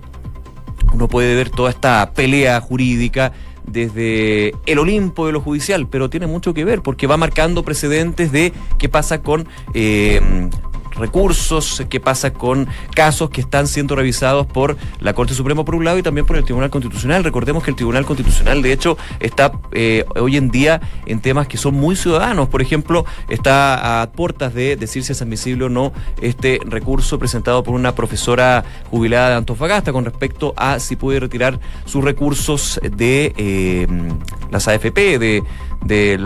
uno 0.94 1.08
puede 1.08 1.34
ver 1.34 1.50
toda 1.50 1.70
esta 1.70 2.12
pelea 2.14 2.60
jurídica 2.60 3.32
desde 3.66 4.54
el 4.66 4.78
Olimpo 4.78 5.26
de 5.26 5.32
lo 5.32 5.40
judicial, 5.40 5.88
pero 5.88 6.08
tiene 6.08 6.26
mucho 6.26 6.54
que 6.54 6.64
ver 6.64 6.82
porque 6.82 7.06
va 7.06 7.16
marcando 7.16 7.64
precedentes 7.64 8.30
de 8.30 8.52
qué 8.78 8.88
pasa 8.88 9.22
con 9.22 9.48
eh, 9.74 10.20
recursos, 10.96 11.84
qué 11.88 12.00
pasa 12.00 12.32
con 12.32 12.68
casos 12.94 13.30
que 13.30 13.40
están 13.40 13.66
siendo 13.66 13.96
revisados 13.96 14.46
por 14.46 14.76
la 15.00 15.14
Corte 15.14 15.34
Suprema 15.34 15.64
por 15.64 15.74
un 15.74 15.84
lado 15.84 15.98
y 15.98 16.02
también 16.02 16.26
por 16.26 16.36
el 16.36 16.44
Tribunal 16.44 16.70
Constitucional. 16.70 17.24
Recordemos 17.24 17.62
que 17.62 17.70
el 17.70 17.76
Tribunal 17.76 18.04
Constitucional, 18.04 18.62
de 18.62 18.72
hecho, 18.72 18.96
está 19.20 19.52
eh, 19.72 20.04
hoy 20.16 20.36
en 20.36 20.50
día 20.50 20.80
en 21.06 21.20
temas 21.20 21.48
que 21.48 21.56
son 21.56 21.74
muy 21.74 21.96
ciudadanos. 21.96 22.48
Por 22.48 22.62
ejemplo, 22.62 23.04
está 23.28 24.02
a 24.02 24.12
puertas 24.12 24.54
de 24.54 24.76
decir 24.76 25.04
si 25.04 25.12
es 25.12 25.22
admisible 25.22 25.64
o 25.64 25.68
no 25.68 25.92
este 26.20 26.60
recurso 26.64 27.18
presentado 27.18 27.62
por 27.62 27.74
una 27.74 27.94
profesora 27.94 28.64
jubilada 28.90 29.30
de 29.30 29.36
Antofagasta 29.36 29.92
con 29.92 30.04
respecto 30.04 30.54
a 30.56 30.78
si 30.78 30.96
puede 30.96 31.20
retirar 31.20 31.58
sus 31.84 32.04
recursos 32.04 32.80
de 32.82 33.32
eh, 33.36 33.86
las 34.50 34.68
AFP, 34.68 35.18
de, 35.18 35.42
de, 35.84 36.18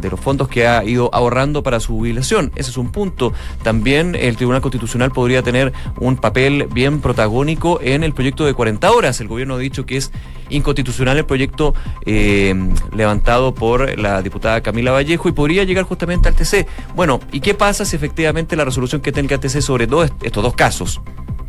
de 0.00 0.10
los 0.10 0.20
fondos 0.20 0.48
que 0.48 0.66
ha 0.66 0.84
ido 0.84 1.10
ahorrando 1.12 1.62
para 1.62 1.80
su 1.80 1.94
jubilación. 1.94 2.52
Ese 2.54 2.70
es 2.70 2.76
un 2.76 2.92
punto. 2.92 3.32
También 3.62 4.14
el 4.14 4.36
Tribunal 4.36 4.62
Constitucional 4.62 5.10
podría 5.10 5.42
tener 5.42 5.72
un 5.98 6.16
papel 6.16 6.68
bien 6.72 7.00
protagónico 7.00 7.80
en 7.82 8.02
el 8.02 8.12
proyecto 8.12 8.44
de 8.44 8.54
40 8.54 8.90
horas. 8.90 9.20
El 9.20 9.28
gobierno 9.28 9.54
ha 9.54 9.58
dicho 9.58 9.86
que 9.86 9.96
es 9.96 10.12
inconstitucional 10.50 11.16
el 11.16 11.24
proyecto 11.24 11.74
eh, 12.04 12.54
levantado 12.92 13.54
por 13.54 13.98
la 13.98 14.22
diputada 14.22 14.60
Camila 14.60 14.92
Vallejo 14.92 15.28
y 15.28 15.32
podría 15.32 15.64
llegar 15.64 15.84
justamente 15.84 16.28
al 16.28 16.34
TC. 16.34 16.66
Bueno, 16.94 17.20
¿y 17.32 17.40
qué 17.40 17.54
pasa 17.54 17.84
si 17.84 17.96
efectivamente 17.96 18.56
la 18.56 18.64
resolución 18.64 19.00
que 19.00 19.12
tenga 19.12 19.34
el 19.34 19.40
TC 19.40 19.60
sobre 19.60 19.88
estos 20.22 20.42
dos 20.42 20.54
casos 20.54 21.00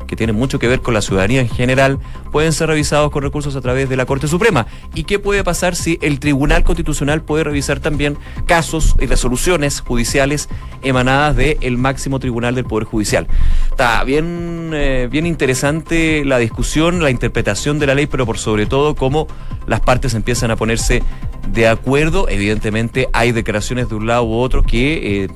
que 0.08 0.16
tienen 0.16 0.36
mucho 0.36 0.60
que 0.60 0.68
ver 0.68 0.82
con 0.82 0.94
la 0.94 1.02
ciudadanía 1.02 1.42
en 1.42 1.50
general, 1.50 2.00
pueden 2.32 2.54
ser 2.54 2.68
revisados 2.68 3.12
con 3.12 3.24
recursos 3.24 3.56
a 3.56 3.62
través 3.62 3.90
de 3.90 3.96
la 3.96 4.06
Corte 4.06 4.28
Suprema. 4.28 4.68
¿Y 4.94 5.04
qué 5.04 5.20
puede 5.20 5.44
pasar 5.44 5.76
si 5.76 5.98
el 6.02 6.20
Tribunal 6.20 6.64
Constitucional 6.64 7.22
puede 7.22 7.44
revisar 7.44 7.80
también 7.80 8.18
casos 8.46 8.96
y 9.00 9.06
resoluciones 9.06 9.82
judiciales 9.82 10.50
emanadas 10.82 11.36
del 11.36 11.78
máximo 11.78 12.20
tribunal 12.20 12.56
del 12.56 12.66
Poder 12.66 12.86
Judicial? 12.86 13.28
Está 13.70 14.04
bien, 14.04 14.72
eh, 14.74 15.08
bien 15.12 15.26
interesante 15.26 16.26
la 16.26 16.38
discusión, 16.38 17.02
la 17.02 17.10
interpretación 17.10 17.80
de 17.80 17.88
la 17.88 17.96
ley, 17.96 18.08
pero 18.08 18.26
por 18.26 18.38
sobre 18.38 18.66
todo 18.66 18.96
cómo 18.96 19.28
las 19.68 19.80
partes 19.80 20.14
empiezan 20.14 20.52
a 20.52 20.56
ponerse 20.56 21.04
de 21.48 21.68
acuerdo. 21.68 22.28
Evidentemente 22.30 23.10
hay 23.14 23.32
declaraciones 23.32 23.90
de 23.90 23.96
un 23.96 24.08
lado 24.08 24.24
u 24.24 24.36
otro 24.36 24.64
que... 24.64 25.24
Eh, 25.24 25.28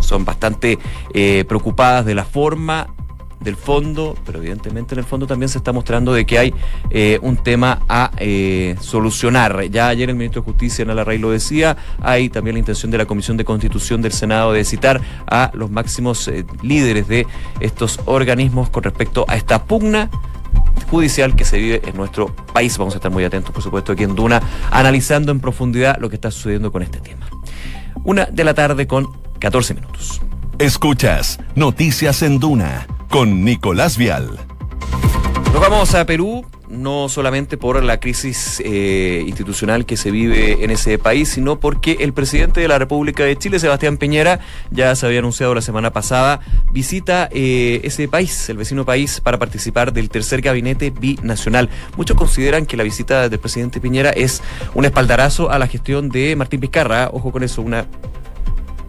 son 0.00 0.24
bastante 0.24 0.78
eh, 1.14 1.44
preocupadas 1.48 2.06
de 2.06 2.14
la 2.14 2.24
forma 2.24 2.88
del 3.40 3.56
fondo, 3.56 4.16
pero 4.26 4.38
evidentemente 4.38 4.94
en 4.94 5.00
el 5.00 5.04
fondo 5.04 5.26
también 5.26 5.48
se 5.48 5.58
está 5.58 5.72
mostrando 5.72 6.12
de 6.12 6.26
que 6.26 6.38
hay 6.38 6.54
eh, 6.90 7.18
un 7.22 7.36
tema 7.36 7.80
a 7.88 8.10
eh, 8.18 8.76
solucionar. 8.80 9.62
Ya 9.70 9.88
ayer 9.88 10.10
el 10.10 10.16
ministro 10.16 10.42
de 10.42 10.46
Justicia, 10.46 10.84
Larray, 10.84 11.18
lo 11.18 11.30
decía, 11.30 11.76
hay 12.00 12.28
también 12.28 12.54
la 12.54 12.60
intención 12.60 12.90
de 12.90 12.98
la 12.98 13.06
Comisión 13.06 13.36
de 13.36 13.44
Constitución 13.44 14.02
del 14.02 14.12
Senado 14.12 14.52
de 14.52 14.64
citar 14.64 15.00
a 15.26 15.50
los 15.54 15.70
máximos 15.70 16.26
eh, 16.28 16.44
líderes 16.62 17.08
de 17.08 17.26
estos 17.60 18.00
organismos 18.06 18.70
con 18.70 18.82
respecto 18.82 19.24
a 19.28 19.36
esta 19.36 19.64
pugna 19.64 20.10
judicial 20.90 21.36
que 21.36 21.44
se 21.44 21.58
vive 21.58 21.82
en 21.86 21.96
nuestro 21.96 22.34
país. 22.52 22.76
Vamos 22.78 22.94
a 22.94 22.98
estar 22.98 23.10
muy 23.10 23.24
atentos, 23.24 23.52
por 23.52 23.62
supuesto, 23.62 23.92
aquí 23.92 24.04
en 24.04 24.14
Duna, 24.14 24.42
analizando 24.70 25.32
en 25.32 25.40
profundidad 25.40 25.98
lo 25.98 26.08
que 26.08 26.16
está 26.16 26.30
sucediendo 26.30 26.72
con 26.72 26.82
este 26.82 27.00
tema. 27.00 27.28
Una 28.04 28.26
de 28.26 28.44
la 28.44 28.54
tarde 28.54 28.86
con 28.86 29.08
14 29.38 29.74
minutos. 29.74 30.20
Escuchas 30.58 31.38
Noticias 31.54 32.22
en 32.22 32.40
Duna 32.40 32.86
con 33.08 33.44
Nicolás 33.44 33.96
Vial. 33.96 34.38
Nos 35.52 35.62
vamos 35.62 35.94
a 35.94 36.04
Perú, 36.04 36.44
no 36.68 37.08
solamente 37.08 37.56
por 37.56 37.82
la 37.82 37.98
crisis 37.98 38.62
eh, 38.64 39.24
institucional 39.26 39.86
que 39.86 39.96
se 39.96 40.10
vive 40.10 40.62
en 40.62 40.70
ese 40.70 40.98
país, 40.98 41.30
sino 41.30 41.58
porque 41.58 41.96
el 42.00 42.12
presidente 42.12 42.60
de 42.60 42.68
la 42.68 42.78
República 42.78 43.24
de 43.24 43.36
Chile, 43.36 43.58
Sebastián 43.58 43.96
Piñera, 43.96 44.40
ya 44.70 44.94
se 44.94 45.06
había 45.06 45.20
anunciado 45.20 45.54
la 45.54 45.62
semana 45.62 45.90
pasada, 45.90 46.40
visita 46.70 47.28
eh, 47.32 47.80
ese 47.82 48.08
país, 48.08 48.48
el 48.50 48.58
vecino 48.58 48.84
país, 48.84 49.20
para 49.20 49.38
participar 49.38 49.92
del 49.92 50.10
tercer 50.10 50.42
gabinete 50.42 50.90
binacional. 50.90 51.70
Muchos 51.96 52.16
consideran 52.16 52.66
que 52.66 52.76
la 52.76 52.84
visita 52.84 53.28
del 53.28 53.40
presidente 53.40 53.80
Piñera 53.80 54.10
es 54.10 54.42
un 54.74 54.84
espaldarazo 54.84 55.50
a 55.50 55.58
la 55.58 55.66
gestión 55.66 56.10
de 56.10 56.36
Martín 56.36 56.60
Vizcarra, 56.60 57.08
ojo 57.12 57.32
con 57.32 57.42
eso, 57.42 57.62
una 57.62 57.86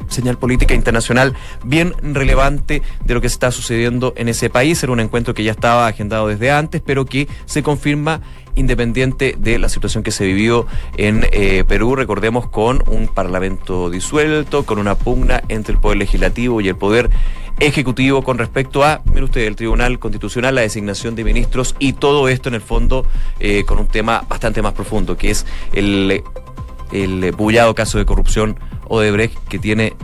señal 0.09 0.37
política 0.37 0.73
internacional 0.73 1.35
bien 1.63 1.93
relevante 2.01 2.81
de 3.05 3.13
lo 3.13 3.21
que 3.21 3.27
está 3.27 3.51
sucediendo 3.51 4.13
en 4.17 4.29
ese 4.29 4.49
país. 4.49 4.81
Era 4.83 4.91
un 4.91 4.99
encuentro 4.99 5.33
que 5.33 5.43
ya 5.43 5.51
estaba 5.51 5.87
agendado 5.87 6.27
desde 6.27 6.51
antes, 6.51 6.81
pero 6.85 7.05
que 7.05 7.27
se 7.45 7.63
confirma 7.63 8.21
independiente 8.55 9.35
de 9.37 9.57
la 9.57 9.69
situación 9.69 10.03
que 10.03 10.11
se 10.11 10.25
vivió 10.25 10.65
en 10.97 11.25
eh, 11.31 11.63
Perú, 11.67 11.95
recordemos, 11.95 12.49
con 12.49 12.83
un 12.87 13.07
parlamento 13.07 13.89
disuelto, 13.89 14.65
con 14.65 14.79
una 14.79 14.95
pugna 14.95 15.41
entre 15.47 15.73
el 15.73 15.79
Poder 15.79 15.97
Legislativo 15.97 16.61
y 16.61 16.67
el 16.67 16.75
Poder 16.75 17.09
Ejecutivo 17.61 18.23
con 18.23 18.37
respecto 18.37 18.85
a, 18.85 19.01
mire 19.03 19.23
usted, 19.23 19.41
el 19.41 19.57
Tribunal 19.57 19.99
Constitucional, 19.99 20.55
la 20.55 20.61
designación 20.61 21.15
de 21.15 21.25
ministros 21.25 21.75
y 21.77 21.91
todo 21.91 22.29
esto 22.29 22.47
en 22.47 22.55
el 22.55 22.61
fondo 22.61 23.05
eh, 23.41 23.65
con 23.65 23.79
un 23.79 23.87
tema 23.87 24.23
bastante 24.29 24.61
más 24.61 24.71
profundo, 24.71 25.17
que 25.17 25.31
es 25.31 25.45
el, 25.73 26.23
el 26.91 27.31
bullado 27.31 27.75
caso 27.75 27.97
de 27.97 28.05
corrupción 28.05 28.59
Odebrecht 28.87 29.37
que 29.47 29.59
tiene 29.59 29.95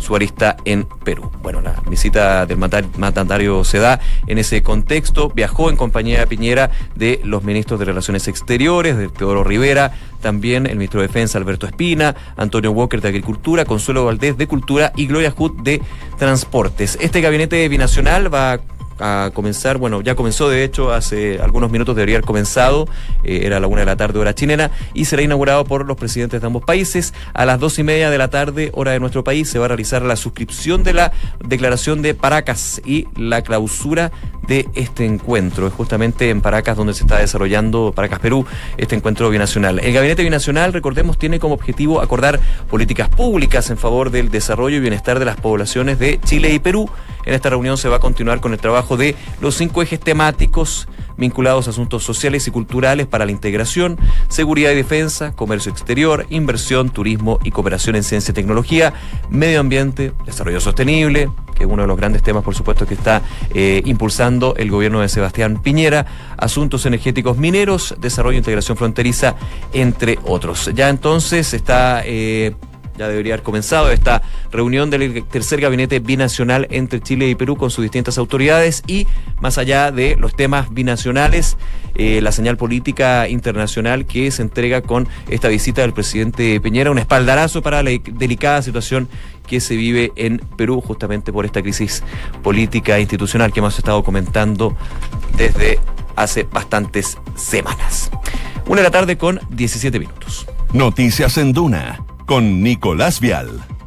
su 0.00 0.16
arista 0.16 0.56
en 0.64 0.86
Perú. 1.04 1.30
Bueno, 1.42 1.60
la 1.60 1.74
visita 1.88 2.46
del 2.46 2.56
mandatario 2.58 3.62
se 3.64 3.78
da 3.78 4.00
en 4.26 4.38
ese 4.38 4.62
contexto. 4.62 5.28
Viajó 5.28 5.70
en 5.70 5.76
compañía 5.76 6.18
de 6.20 6.26
Piñera 6.26 6.70
de 6.94 7.20
los 7.22 7.44
ministros 7.44 7.78
de 7.78 7.86
Relaciones 7.86 8.26
Exteriores, 8.26 8.96
de 8.96 9.08
Teodoro 9.08 9.44
Rivera, 9.44 9.92
también 10.20 10.66
el 10.66 10.76
ministro 10.76 11.00
de 11.00 11.06
Defensa 11.06 11.38
Alberto 11.38 11.66
Espina, 11.66 12.16
Antonio 12.36 12.72
Walker 12.72 13.00
de 13.00 13.08
Agricultura, 13.08 13.64
Consuelo 13.64 14.06
Valdés 14.06 14.36
de 14.36 14.46
Cultura 14.46 14.92
y 14.96 15.06
Gloria 15.06 15.30
Hood 15.30 15.62
de 15.62 15.82
Transportes. 16.18 16.98
Este 17.00 17.20
gabinete 17.20 17.68
binacional 17.68 18.32
va 18.32 18.54
a 18.54 18.60
a 19.00 19.30
comenzar, 19.32 19.78
bueno, 19.78 20.00
ya 20.00 20.14
comenzó 20.14 20.48
de 20.48 20.64
hecho, 20.64 20.92
hace 20.92 21.38
algunos 21.40 21.70
minutos 21.70 21.96
debería 21.96 22.16
haber 22.16 22.26
comenzado, 22.26 22.88
eh, 23.24 23.42
era 23.44 23.60
la 23.60 23.66
una 23.66 23.80
de 23.80 23.86
la 23.86 23.96
tarde 23.96 24.18
hora 24.18 24.34
chilena, 24.34 24.70
y 24.94 25.04
será 25.04 25.22
inaugurado 25.22 25.64
por 25.64 25.86
los 25.86 25.96
presidentes 25.96 26.40
de 26.40 26.46
ambos 26.46 26.64
países. 26.64 27.14
A 27.34 27.44
las 27.44 27.58
dos 27.58 27.78
y 27.78 27.82
media 27.82 28.10
de 28.10 28.18
la 28.18 28.28
tarde, 28.28 28.70
hora 28.74 28.92
de 28.92 29.00
nuestro 29.00 29.24
país, 29.24 29.48
se 29.48 29.58
va 29.58 29.66
a 29.66 29.68
realizar 29.68 30.02
la 30.02 30.16
suscripción 30.16 30.84
de 30.84 30.94
la 30.94 31.12
declaración 31.44 32.02
de 32.02 32.14
Paracas 32.14 32.80
y 32.84 33.06
la 33.16 33.42
clausura 33.42 34.10
de 34.46 34.68
este 34.74 35.04
encuentro. 35.04 35.66
Es 35.66 35.72
justamente 35.72 36.30
en 36.30 36.40
Paracas 36.40 36.76
donde 36.76 36.94
se 36.94 37.04
está 37.04 37.18
desarrollando, 37.18 37.92
Paracas 37.94 38.18
Perú, 38.18 38.46
este 38.76 38.96
encuentro 38.96 39.30
binacional. 39.30 39.78
El 39.78 39.92
gabinete 39.92 40.22
binacional, 40.22 40.72
recordemos, 40.72 41.18
tiene 41.18 41.38
como 41.38 41.54
objetivo 41.54 42.00
acordar 42.00 42.40
políticas 42.68 43.08
públicas 43.08 43.70
en 43.70 43.78
favor 43.78 44.10
del 44.10 44.30
desarrollo 44.30 44.76
y 44.76 44.80
bienestar 44.80 45.18
de 45.18 45.24
las 45.24 45.36
poblaciones 45.36 45.98
de 45.98 46.20
Chile 46.24 46.52
y 46.52 46.58
Perú. 46.58 46.90
En 47.24 47.34
esta 47.34 47.50
reunión 47.50 47.76
se 47.76 47.88
va 47.88 47.96
a 47.96 48.00
continuar 48.00 48.40
con 48.40 48.52
el 48.52 48.58
trabajo 48.58 48.96
de 48.96 49.14
los 49.40 49.54
cinco 49.56 49.82
ejes 49.82 50.00
temáticos 50.00 50.88
vinculados 51.20 51.68
a 51.68 51.70
asuntos 51.70 52.02
sociales 52.02 52.48
y 52.48 52.50
culturales 52.50 53.06
para 53.06 53.26
la 53.26 53.30
integración, 53.30 53.98
seguridad 54.28 54.72
y 54.72 54.76
defensa, 54.76 55.32
comercio 55.32 55.70
exterior, 55.70 56.26
inversión, 56.30 56.90
turismo 56.90 57.38
y 57.44 57.50
cooperación 57.50 57.94
en 57.94 58.02
ciencia 58.02 58.32
y 58.32 58.34
tecnología, 58.34 58.94
medio 59.28 59.60
ambiente, 59.60 60.12
desarrollo 60.24 60.60
sostenible, 60.60 61.30
que 61.54 61.64
es 61.64 61.70
uno 61.70 61.82
de 61.82 61.88
los 61.88 61.96
grandes 61.96 62.22
temas, 62.22 62.42
por 62.42 62.54
supuesto, 62.54 62.86
que 62.86 62.94
está 62.94 63.22
eh, 63.54 63.82
impulsando 63.84 64.54
el 64.56 64.70
gobierno 64.70 65.00
de 65.00 65.08
Sebastián 65.08 65.60
Piñera, 65.62 66.06
asuntos 66.38 66.86
energéticos 66.86 67.36
mineros, 67.36 67.94
desarrollo 68.00 68.36
e 68.36 68.38
integración 68.38 68.78
fronteriza, 68.78 69.36
entre 69.72 70.18
otros. 70.24 70.70
Ya 70.74 70.88
entonces 70.88 71.52
está... 71.54 72.02
Eh, 72.04 72.54
ya 73.00 73.08
debería 73.08 73.32
haber 73.32 73.42
comenzado 73.42 73.90
esta 73.90 74.20
reunión 74.52 74.90
del 74.90 75.24
tercer 75.24 75.58
gabinete 75.58 76.00
binacional 76.00 76.66
entre 76.70 77.00
Chile 77.00 77.28
y 77.30 77.34
Perú 77.34 77.56
con 77.56 77.70
sus 77.70 77.82
distintas 77.82 78.18
autoridades 78.18 78.82
y 78.86 79.06
más 79.40 79.56
allá 79.56 79.90
de 79.90 80.16
los 80.16 80.36
temas 80.36 80.72
binacionales, 80.72 81.56
eh, 81.94 82.20
la 82.20 82.30
señal 82.30 82.58
política 82.58 83.26
internacional 83.26 84.04
que 84.04 84.30
se 84.30 84.42
entrega 84.42 84.82
con 84.82 85.08
esta 85.30 85.48
visita 85.48 85.80
del 85.80 85.94
presidente 85.94 86.60
Peñera, 86.60 86.90
un 86.90 86.98
espaldarazo 86.98 87.62
para 87.62 87.82
la 87.82 87.90
delicada 87.90 88.60
situación 88.60 89.08
que 89.46 89.60
se 89.60 89.76
vive 89.76 90.12
en 90.16 90.36
Perú 90.58 90.82
justamente 90.82 91.32
por 91.32 91.46
esta 91.46 91.62
crisis 91.62 92.02
política 92.42 92.98
e 92.98 93.00
institucional 93.00 93.50
que 93.50 93.60
hemos 93.60 93.78
estado 93.78 94.04
comentando 94.04 94.76
desde 95.38 95.80
hace 96.16 96.42
bastantes 96.42 97.16
semanas. 97.34 98.10
Una 98.66 98.82
de 98.82 98.82
la 98.82 98.90
tarde 98.90 99.16
con 99.16 99.40
17 99.48 99.98
minutos. 99.98 100.46
Noticias 100.74 101.38
en 101.38 101.54
Duna 101.54 101.98
con 102.30 102.62
Nicolás 102.62 103.18
Vial. 103.18 103.79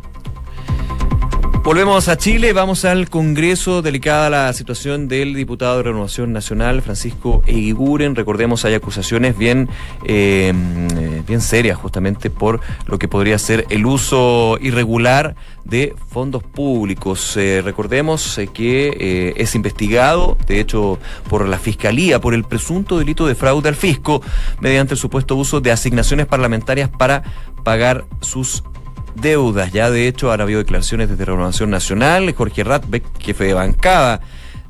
Volvemos 1.64 2.10
a 2.10 2.18
Chile, 2.18 2.52
vamos 2.52 2.84
al 2.84 3.10
Congreso, 3.10 3.82
delicada 3.82 4.30
la 4.30 4.52
situación 4.52 5.08
del 5.08 5.34
diputado 5.34 5.78
de 5.78 5.84
Renovación 5.84 6.34
Nacional, 6.34 6.82
Francisco 6.82 7.42
Eguiguren. 7.48 8.16
Recordemos, 8.16 8.66
hay 8.66 8.74
acusaciones 8.74 9.38
bien, 9.38 9.70
eh, 10.04 10.54
bien 11.26 11.40
serias 11.40 11.78
justamente 11.78 12.30
por 12.30 12.60
lo 12.86 13.00
que 13.00 13.08
podría 13.08 13.40
ser 13.40 13.66
el 13.70 13.86
uso 13.86 14.58
irregular 14.60 15.36
de 15.64 15.96
fondos 16.10 16.44
públicos. 16.44 17.38
Eh, 17.38 17.62
recordemos 17.64 18.38
eh, 18.38 18.50
que 18.54 19.34
es 19.38 19.56
investigado, 19.56 20.38
de 20.46 20.60
hecho, 20.60 21.00
por 21.30 21.48
la 21.48 21.60
Fiscalía, 21.60 22.20
por 22.20 22.34
el 22.34 22.44
presunto 22.44 23.00
delito 23.00 23.26
de 23.26 23.36
fraude 23.36 23.70
al 23.70 23.76
fisco, 23.76 24.22
mediante 24.60 24.96
el 24.96 25.00
supuesto 25.00 25.38
uso 25.38 25.62
de 25.62 25.72
asignaciones 25.72 26.26
parlamentarias 26.26 26.90
para 26.90 27.24
pagar 27.64 28.04
sus 28.20 28.66
deudas. 29.16 29.72
Ya 29.72 29.90
de 29.90 30.08
hecho 30.08 30.32
han 30.32 30.42
habido 30.42 30.60
declaraciones 30.60 31.10
desde 31.10 31.26
Renovación 31.26 31.70
Nacional. 31.70 32.34
Jorge 32.34 32.64
Ratbeck, 32.64 33.04
jefe 33.20 33.46
de 33.46 33.54
bancada 33.54 34.22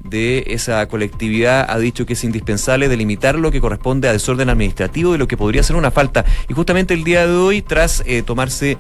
de 0.04 0.44
esa 0.48 0.86
colectividad, 0.88 1.66
ha 1.70 1.80
dicho 1.80 2.06
que 2.06 2.14
es 2.14 2.24
indispensable 2.24 2.90
delimitar 2.90 3.36
lo 3.36 3.52
que 3.52 3.62
corresponde 3.62 4.10
a 4.10 4.12
desorden 4.12 4.50
administrativo 4.50 5.16
y 5.16 5.18
lo 5.18 5.28
que 5.28 5.38
podría 5.38 5.64
ser 5.64 5.76
una 5.76 5.92
falta. 5.92 6.26
Y 6.50 6.54
justamente 6.54 6.94
el 6.94 7.04
día 7.04 7.26
de 7.26 7.34
hoy, 7.34 7.62
tras 7.62 8.04
eh, 8.06 8.22
tomarse 8.22 8.78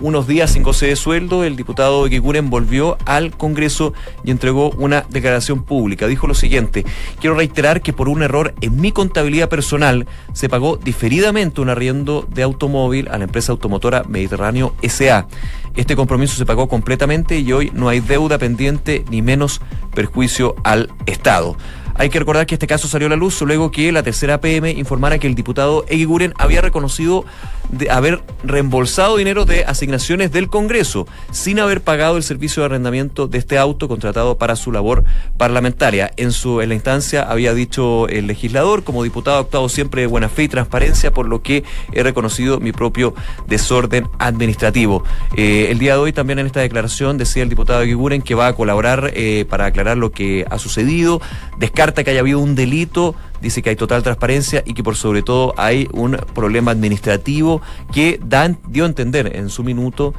unos 0.00 0.26
días 0.26 0.52
sin 0.52 0.62
goce 0.62 0.86
de 0.86 0.96
sueldo, 0.96 1.44
el 1.44 1.56
diputado 1.56 2.06
Eguiguren 2.06 2.50
volvió 2.50 2.96
al 3.04 3.36
Congreso 3.36 3.92
y 4.24 4.30
entregó 4.30 4.70
una 4.70 5.04
declaración 5.08 5.64
pública. 5.64 6.06
Dijo 6.06 6.26
lo 6.26 6.34
siguiente, 6.34 6.84
quiero 7.20 7.36
reiterar 7.36 7.80
que 7.80 7.92
por 7.92 8.08
un 8.08 8.22
error 8.22 8.54
en 8.60 8.80
mi 8.80 8.92
contabilidad 8.92 9.48
personal 9.48 10.06
se 10.32 10.48
pagó 10.48 10.76
diferidamente 10.76 11.60
un 11.60 11.70
arriendo 11.70 12.26
de 12.28 12.42
automóvil 12.42 13.08
a 13.08 13.18
la 13.18 13.24
empresa 13.24 13.52
automotora 13.52 14.04
Mediterráneo 14.08 14.74
SA. 14.82 15.26
Este 15.74 15.96
compromiso 15.96 16.36
se 16.36 16.46
pagó 16.46 16.68
completamente 16.68 17.38
y 17.38 17.52
hoy 17.52 17.70
no 17.74 17.88
hay 17.88 18.00
deuda 18.00 18.38
pendiente 18.38 19.04
ni 19.10 19.22
menos 19.22 19.60
perjuicio 19.94 20.56
al 20.64 20.90
Estado. 21.06 21.56
Hay 21.98 22.10
que 22.10 22.18
recordar 22.18 22.46
que 22.46 22.54
este 22.54 22.66
caso 22.66 22.88
salió 22.88 23.06
a 23.06 23.10
la 23.10 23.16
luz 23.16 23.40
luego 23.40 23.70
que 23.70 23.90
la 23.90 24.02
tercera 24.02 24.40
PM 24.40 24.70
informara 24.70 25.18
que 25.18 25.26
el 25.26 25.34
diputado 25.34 25.84
Eguiguren 25.88 26.34
había 26.38 26.60
reconocido 26.60 27.24
de 27.70 27.90
haber 27.90 28.22
reembolsado 28.44 29.16
dinero 29.16 29.44
de 29.44 29.64
asignaciones 29.64 30.30
del 30.30 30.48
Congreso 30.48 31.06
sin 31.30 31.58
haber 31.58 31.80
pagado 31.80 32.16
el 32.16 32.22
servicio 32.22 32.62
de 32.62 32.66
arrendamiento 32.66 33.26
de 33.28 33.38
este 33.38 33.58
auto 33.58 33.88
contratado 33.88 34.36
para 34.36 34.56
su 34.56 34.72
labor 34.72 35.04
parlamentaria. 35.36 36.12
En 36.16 36.32
su 36.32 36.60
en 36.60 36.68
la 36.68 36.74
instancia 36.74 37.22
había 37.22 37.54
dicho 37.54 38.08
el 38.08 38.26
legislador, 38.26 38.84
como 38.84 39.02
diputado 39.02 39.38
ha 39.38 39.40
actuado 39.40 39.68
siempre 39.68 40.02
de 40.02 40.06
buena 40.06 40.28
fe 40.28 40.44
y 40.44 40.48
transparencia, 40.48 41.10
por 41.12 41.26
lo 41.26 41.42
que 41.42 41.64
he 41.92 42.02
reconocido 42.02 42.60
mi 42.60 42.72
propio 42.72 43.14
desorden 43.46 44.08
administrativo. 44.18 45.02
Eh, 45.36 45.68
el 45.70 45.78
día 45.78 45.94
de 45.94 46.00
hoy 46.00 46.12
también 46.12 46.38
en 46.38 46.46
esta 46.46 46.60
declaración 46.60 47.18
decía 47.18 47.42
el 47.42 47.48
diputado 47.48 47.82
Eguiguren 47.82 48.22
que 48.22 48.34
va 48.34 48.48
a 48.48 48.52
colaborar 48.54 49.12
eh, 49.14 49.44
para 49.48 49.66
aclarar 49.66 49.96
lo 49.96 50.12
que 50.12 50.44
ha 50.50 50.58
sucedido, 50.58 51.20
que 51.94 52.10
haya 52.10 52.20
habido 52.20 52.40
un 52.40 52.54
delito 52.54 53.14
dice 53.40 53.62
que 53.62 53.70
hay 53.70 53.76
total 53.76 54.02
transparencia 54.02 54.62
y 54.64 54.74
que 54.74 54.82
por 54.82 54.96
sobre 54.96 55.22
todo 55.22 55.54
hay 55.56 55.88
un 55.92 56.16
problema 56.34 56.70
administrativo 56.70 57.60
que 57.92 58.18
dan, 58.24 58.58
dio 58.68 58.84
a 58.84 58.86
entender 58.86 59.36
en 59.36 59.50
su 59.50 59.62
minuto 59.62 60.14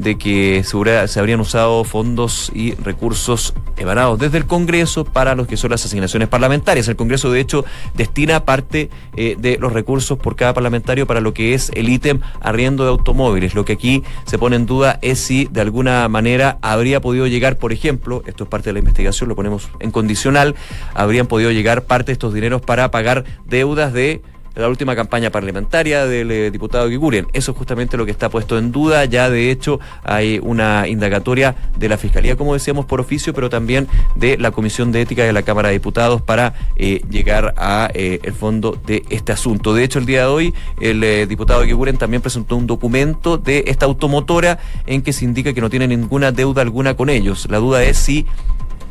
de 0.00 0.16
que 0.16 0.64
se, 0.64 1.20
habrían 1.20 1.40
usado 1.40 1.84
fondos 1.84 2.50
y 2.54 2.72
recursos 2.74 3.54
emanados 3.76 4.18
desde 4.18 4.38
el 4.38 4.46
Congreso 4.46 5.04
para 5.04 5.34
los 5.34 5.46
que 5.46 5.56
son 5.56 5.70
las 5.70 5.84
asignaciones 5.84 6.28
parlamentarias. 6.28 6.88
El 6.88 6.96
Congreso, 6.96 7.30
de 7.30 7.40
hecho, 7.40 7.64
destina 7.94 8.44
parte 8.44 8.90
eh, 9.16 9.36
de 9.38 9.58
los 9.58 9.72
recursos 9.72 10.18
por 10.18 10.36
cada 10.36 10.54
parlamentario 10.54 11.06
para 11.06 11.20
lo 11.20 11.34
que 11.34 11.54
es 11.54 11.70
el 11.74 11.88
ítem 11.88 12.20
arriendo 12.40 12.84
de 12.84 12.90
automóviles. 12.90 13.54
Lo 13.54 13.64
que 13.64 13.74
aquí 13.74 14.02
se 14.26 14.38
pone 14.38 14.56
en 14.56 14.66
duda 14.66 14.98
es 15.02 15.18
si 15.18 15.46
de 15.50 15.60
alguna 15.60 16.08
manera 16.08 16.58
habría 16.62 17.00
podido 17.00 17.26
llegar, 17.26 17.58
por 17.58 17.72
ejemplo, 17.72 18.22
esto 18.26 18.44
es 18.44 18.50
parte 18.50 18.70
de 18.70 18.74
la 18.74 18.78
investigación, 18.78 19.28
lo 19.28 19.36
ponemos 19.36 19.68
en 19.80 19.90
condicional, 19.90 20.54
habrían 20.94 21.26
podido 21.26 21.50
llegar 21.50 21.84
parte 21.84 22.06
de 22.06 22.12
estos 22.14 22.32
dineros 22.32 22.62
para 22.62 22.90
pagar 22.90 23.24
deudas 23.46 23.92
de 23.92 24.22
la 24.54 24.68
última 24.68 24.96
campaña 24.96 25.30
parlamentaria 25.30 26.06
del 26.06 26.30
eh, 26.30 26.50
diputado 26.50 26.88
Gigurien. 26.88 27.26
Eso 27.32 27.52
es 27.52 27.58
justamente 27.58 27.96
lo 27.96 28.04
que 28.04 28.10
está 28.10 28.28
puesto 28.28 28.58
en 28.58 28.72
duda. 28.72 29.04
Ya 29.04 29.30
de 29.30 29.50
hecho 29.50 29.80
hay 30.02 30.40
una 30.42 30.88
indagatoria 30.88 31.54
de 31.76 31.88
la 31.88 31.96
Fiscalía, 31.96 32.36
como 32.36 32.54
decíamos, 32.54 32.86
por 32.86 33.00
oficio, 33.00 33.32
pero 33.32 33.48
también 33.48 33.88
de 34.16 34.36
la 34.38 34.50
Comisión 34.50 34.92
de 34.92 35.02
Ética 35.02 35.24
de 35.24 35.32
la 35.32 35.42
Cámara 35.42 35.68
de 35.68 35.74
Diputados 35.74 36.20
para 36.22 36.54
eh, 36.76 37.02
llegar 37.10 37.54
a 37.56 37.90
eh, 37.94 38.20
el 38.22 38.32
fondo 38.32 38.78
de 38.86 39.04
este 39.10 39.32
asunto. 39.32 39.74
De 39.74 39.84
hecho, 39.84 39.98
el 39.98 40.06
día 40.06 40.20
de 40.20 40.26
hoy 40.26 40.54
el 40.80 41.28
diputado 41.28 41.64
Giguren 41.64 41.96
también 41.96 42.22
presentó 42.22 42.56
un 42.56 42.66
documento 42.66 43.38
de 43.38 43.64
esta 43.66 43.86
automotora 43.86 44.58
en 44.86 45.02
que 45.02 45.12
se 45.12 45.24
indica 45.24 45.52
que 45.52 45.60
no 45.60 45.70
tiene 45.70 45.86
ninguna 45.86 46.32
deuda 46.32 46.62
alguna 46.62 46.94
con 46.94 47.08
ellos. 47.08 47.46
La 47.50 47.58
duda 47.58 47.82
es 47.84 47.98
si 47.98 48.26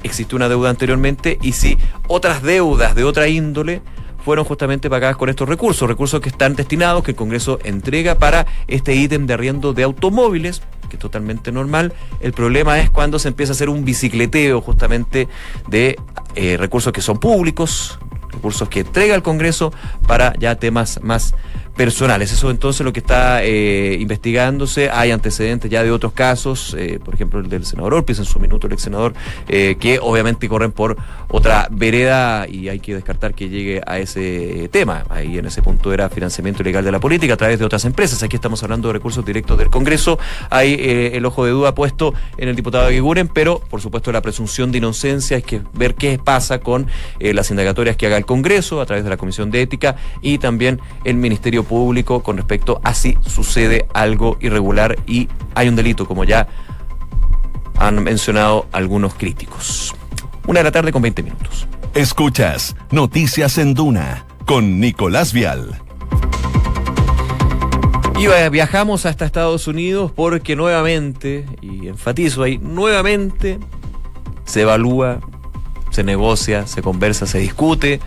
existió 0.03 0.35
una 0.35 0.49
deuda 0.49 0.69
anteriormente 0.69 1.37
y 1.41 1.53
si 1.53 1.77
otras 2.07 2.41
deudas 2.41 2.95
de 2.95 3.03
otra 3.03 3.27
índole 3.27 3.81
fueron 4.23 4.45
justamente 4.45 4.89
pagadas 4.89 5.17
con 5.17 5.29
estos 5.29 5.47
recursos, 5.47 5.87
recursos 5.87 6.21
que 6.21 6.29
están 6.29 6.55
destinados, 6.55 7.03
que 7.03 7.11
el 7.11 7.17
Congreso 7.17 7.59
entrega 7.63 8.15
para 8.15 8.45
este 8.67 8.95
ítem 8.95 9.25
de 9.25 9.33
arriendo 9.33 9.73
de 9.73 9.83
automóviles 9.83 10.61
que 10.89 10.95
es 10.95 10.99
totalmente 10.99 11.51
normal. 11.51 11.93
El 12.19 12.33
problema 12.33 12.79
es 12.79 12.89
cuando 12.89 13.19
se 13.19 13.29
empieza 13.29 13.51
a 13.51 13.55
hacer 13.55 13.69
un 13.69 13.85
bicicleteo 13.85 14.59
justamente 14.59 15.29
de 15.67 15.97
eh, 16.35 16.57
recursos 16.57 16.91
que 16.91 17.01
son 17.01 17.19
públicos, 17.19 17.99
recursos 18.31 18.67
que 18.67 18.81
entrega 18.81 19.15
el 19.15 19.21
Congreso 19.21 19.71
para 20.07 20.33
ya 20.37 20.55
temas 20.55 20.99
más 21.01 21.33
personales. 21.79 22.29
Eso 22.33 22.51
entonces 22.51 22.83
lo 22.83 22.91
que 22.91 22.99
está 22.99 23.41
eh, 23.41 23.95
investigándose. 24.01 24.89
Hay 24.89 25.11
antecedentes 25.11 25.71
ya 25.71 25.81
de 25.81 25.91
otros 25.91 26.11
casos, 26.11 26.75
eh, 26.77 26.99
por 27.01 27.13
ejemplo 27.13 27.39
el 27.39 27.47
del 27.47 27.65
senador 27.65 27.93
Orpiz 27.93 28.19
en 28.19 28.25
su 28.25 28.37
minuto, 28.37 28.67
el 28.67 28.73
ex 28.73 28.81
senador, 28.81 29.13
eh, 29.47 29.77
que 29.79 29.97
obviamente 29.97 30.49
corren 30.49 30.73
por 30.73 30.97
otra 31.29 31.69
vereda 31.71 32.49
y 32.49 32.67
hay 32.67 32.81
que 32.81 32.95
descartar 32.95 33.33
que 33.33 33.47
llegue 33.47 33.81
a 33.87 33.97
ese 33.97 34.67
tema. 34.73 35.05
Ahí 35.07 35.37
en 35.37 35.45
ese 35.45 35.61
punto 35.61 35.93
era 35.93 36.09
financiamiento 36.09 36.63
ilegal 36.63 36.83
de 36.83 36.91
la 36.91 36.99
política 36.99 37.35
a 37.35 37.37
través 37.37 37.59
de 37.59 37.63
otras 37.63 37.85
empresas. 37.85 38.21
Aquí 38.23 38.35
estamos 38.35 38.61
hablando 38.61 38.89
de 38.89 38.95
recursos 38.95 39.23
directos 39.23 39.57
del 39.57 39.69
Congreso. 39.69 40.19
Hay 40.49 40.73
el 41.13 41.25
ojo 41.25 41.45
de 41.45 41.51
duda 41.51 41.73
puesto 41.73 42.13
en 42.37 42.49
el 42.49 42.57
diputado 42.57 42.89
Guiguren, 42.89 43.29
pero 43.29 43.59
por 43.69 43.79
supuesto 43.79 44.11
la 44.11 44.21
presunción 44.21 44.73
de 44.73 44.79
inocencia 44.79 45.37
es 45.37 45.45
que 45.45 45.61
ver 45.71 45.95
qué 45.95 46.19
pasa 46.21 46.59
con 46.59 46.87
las 47.21 47.49
indagatorias 47.51 47.95
que 47.95 48.05
haga 48.07 48.17
el 48.17 48.25
Congreso 48.25 48.81
a 48.81 48.85
través 48.85 49.05
de 49.05 49.09
la 49.09 49.15
Comisión 49.15 49.49
de 49.49 49.61
Ética 49.61 49.95
y 50.21 50.39
también 50.39 50.81
el 51.05 51.15
Ministerio 51.15 51.63
público 51.69 52.21
con 52.23 52.35
respecto 52.35 52.81
a 52.83 52.93
si 52.93 53.17
sucede 53.25 53.87
algo 53.93 54.37
irregular 54.41 54.97
y 55.05 55.29
hay 55.55 55.69
un 55.69 55.77
delito, 55.77 56.05
como 56.05 56.25
ya 56.25 56.47
han 57.77 58.03
mencionado 58.03 58.67
algunos 58.73 59.13
críticos. 59.13 59.95
Una 60.47 60.59
de 60.59 60.63
la 60.65 60.71
tarde 60.71 60.91
con 60.91 61.01
20 61.01 61.23
minutos. 61.23 61.67
Escuchas 61.93 62.75
Noticias 62.91 63.57
en 63.57 63.73
Duna 63.73 64.25
con 64.45 64.79
Nicolás 64.79 65.31
Vial. 65.31 65.79
Y 68.17 68.27
viajamos 68.49 69.05
hasta 69.05 69.25
Estados 69.25 69.67
Unidos 69.67 70.11
porque 70.13 70.57
nuevamente, 70.57 71.45
y 71.61 71.87
enfatizo 71.87 72.43
ahí, 72.43 72.57
nuevamente 72.57 73.59
se 74.43 74.61
evalúa, 74.61 75.19
se 75.91 76.03
negocia, 76.03 76.67
se 76.67 76.81
conversa, 76.81 77.25
se 77.27 77.37
discute 77.37 78.01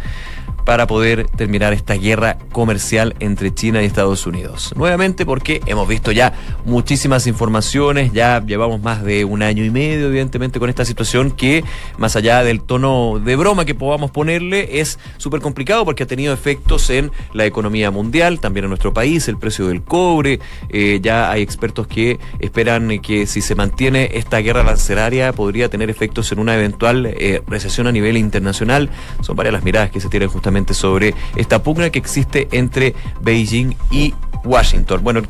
para 0.64 0.87
poder 0.87 1.27
terminar 1.27 1.72
esta 1.72 1.94
guerra 1.94 2.38
comercial 2.53 3.14
entre 3.20 3.53
China 3.53 3.83
y 3.83 3.87
Estados 3.87 4.27
Unidos. 4.27 4.72
Nuevamente 4.77 5.27
porque 5.27 5.61
hemos 5.66 5.88
visto 5.88 6.12
ya 6.12 6.33
muchísimas 6.64 7.27
informaciones, 7.27 8.12
ya 8.12 8.42
llevamos 8.44 8.81
más 8.81 9.03
de 9.03 9.25
un 9.25 9.42
año 9.42 9.64
y 9.64 9.70
medio 9.70 10.07
evidentemente 10.07 10.61
con 10.61 10.68
esta 10.68 10.85
situación 10.85 11.31
que 11.31 11.64
más 11.98 12.16
allá 12.16 12.44
del 12.44 12.61
tono 12.62 13.20
de 13.22 13.37
broma 13.37 13.64
que 13.64 13.75
podamos 13.75 14.11
ponerle 14.11 14.81
es 14.81 14.98
súper 15.16 15.40
complicado 15.40 15.85
porque 15.85 16.05
ha 16.05 16.07
tenido 16.07 16.33
efectos 16.33 16.90
en 16.90 17.11
la 17.33 17.44
economía 17.44 17.90
mundial, 17.90 18.40
también 18.40 18.64
en 18.64 18.70
nuestro 18.70 18.92
país, 18.92 19.29
el 19.29 19.38
precio 19.38 19.66
del 19.66 19.83
cobre, 19.83 20.40
eh, 20.68 21.01
ya 21.03 21.31
hay 21.31 21.42
expertos 21.42 21.87
que 21.87 22.18
esperan 22.38 23.01
que 23.01 23.27
si 23.27 23.40
se 23.40 23.55
mantiene 23.55 24.11
esta 24.14 24.38
guerra 24.38 24.62
lanceraria 24.62 25.33
podría 25.33 25.68
tener 25.68 25.90
efectos 25.90 26.31
en 26.33 26.38
una 26.38 26.55
eventual 26.55 27.07
eh, 27.07 27.42
recesión 27.46 27.87
a 27.87 27.92
nivel 27.92 28.16
internacional. 28.16 28.90
Son 29.22 29.37
varias 29.37 29.53
las 29.53 29.64
miradas 29.64 29.90
que 29.90 30.01
se 30.01 30.09
tienen 30.09 30.29
justamente 30.29 30.51
sobre 30.74 31.14
esta 31.36 31.62
pugna 31.62 31.90
que 31.90 31.98
existe 31.98 32.48
entre 32.52 32.94
Beijing 33.20 33.74
y 33.90 34.14
Washington. 34.44 35.02
Bueno, 35.02 35.22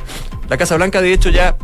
la 0.48 0.56
Casa 0.56 0.76
Blanca 0.76 1.00
de 1.00 1.12
hecho 1.12 1.30
ya 1.30 1.56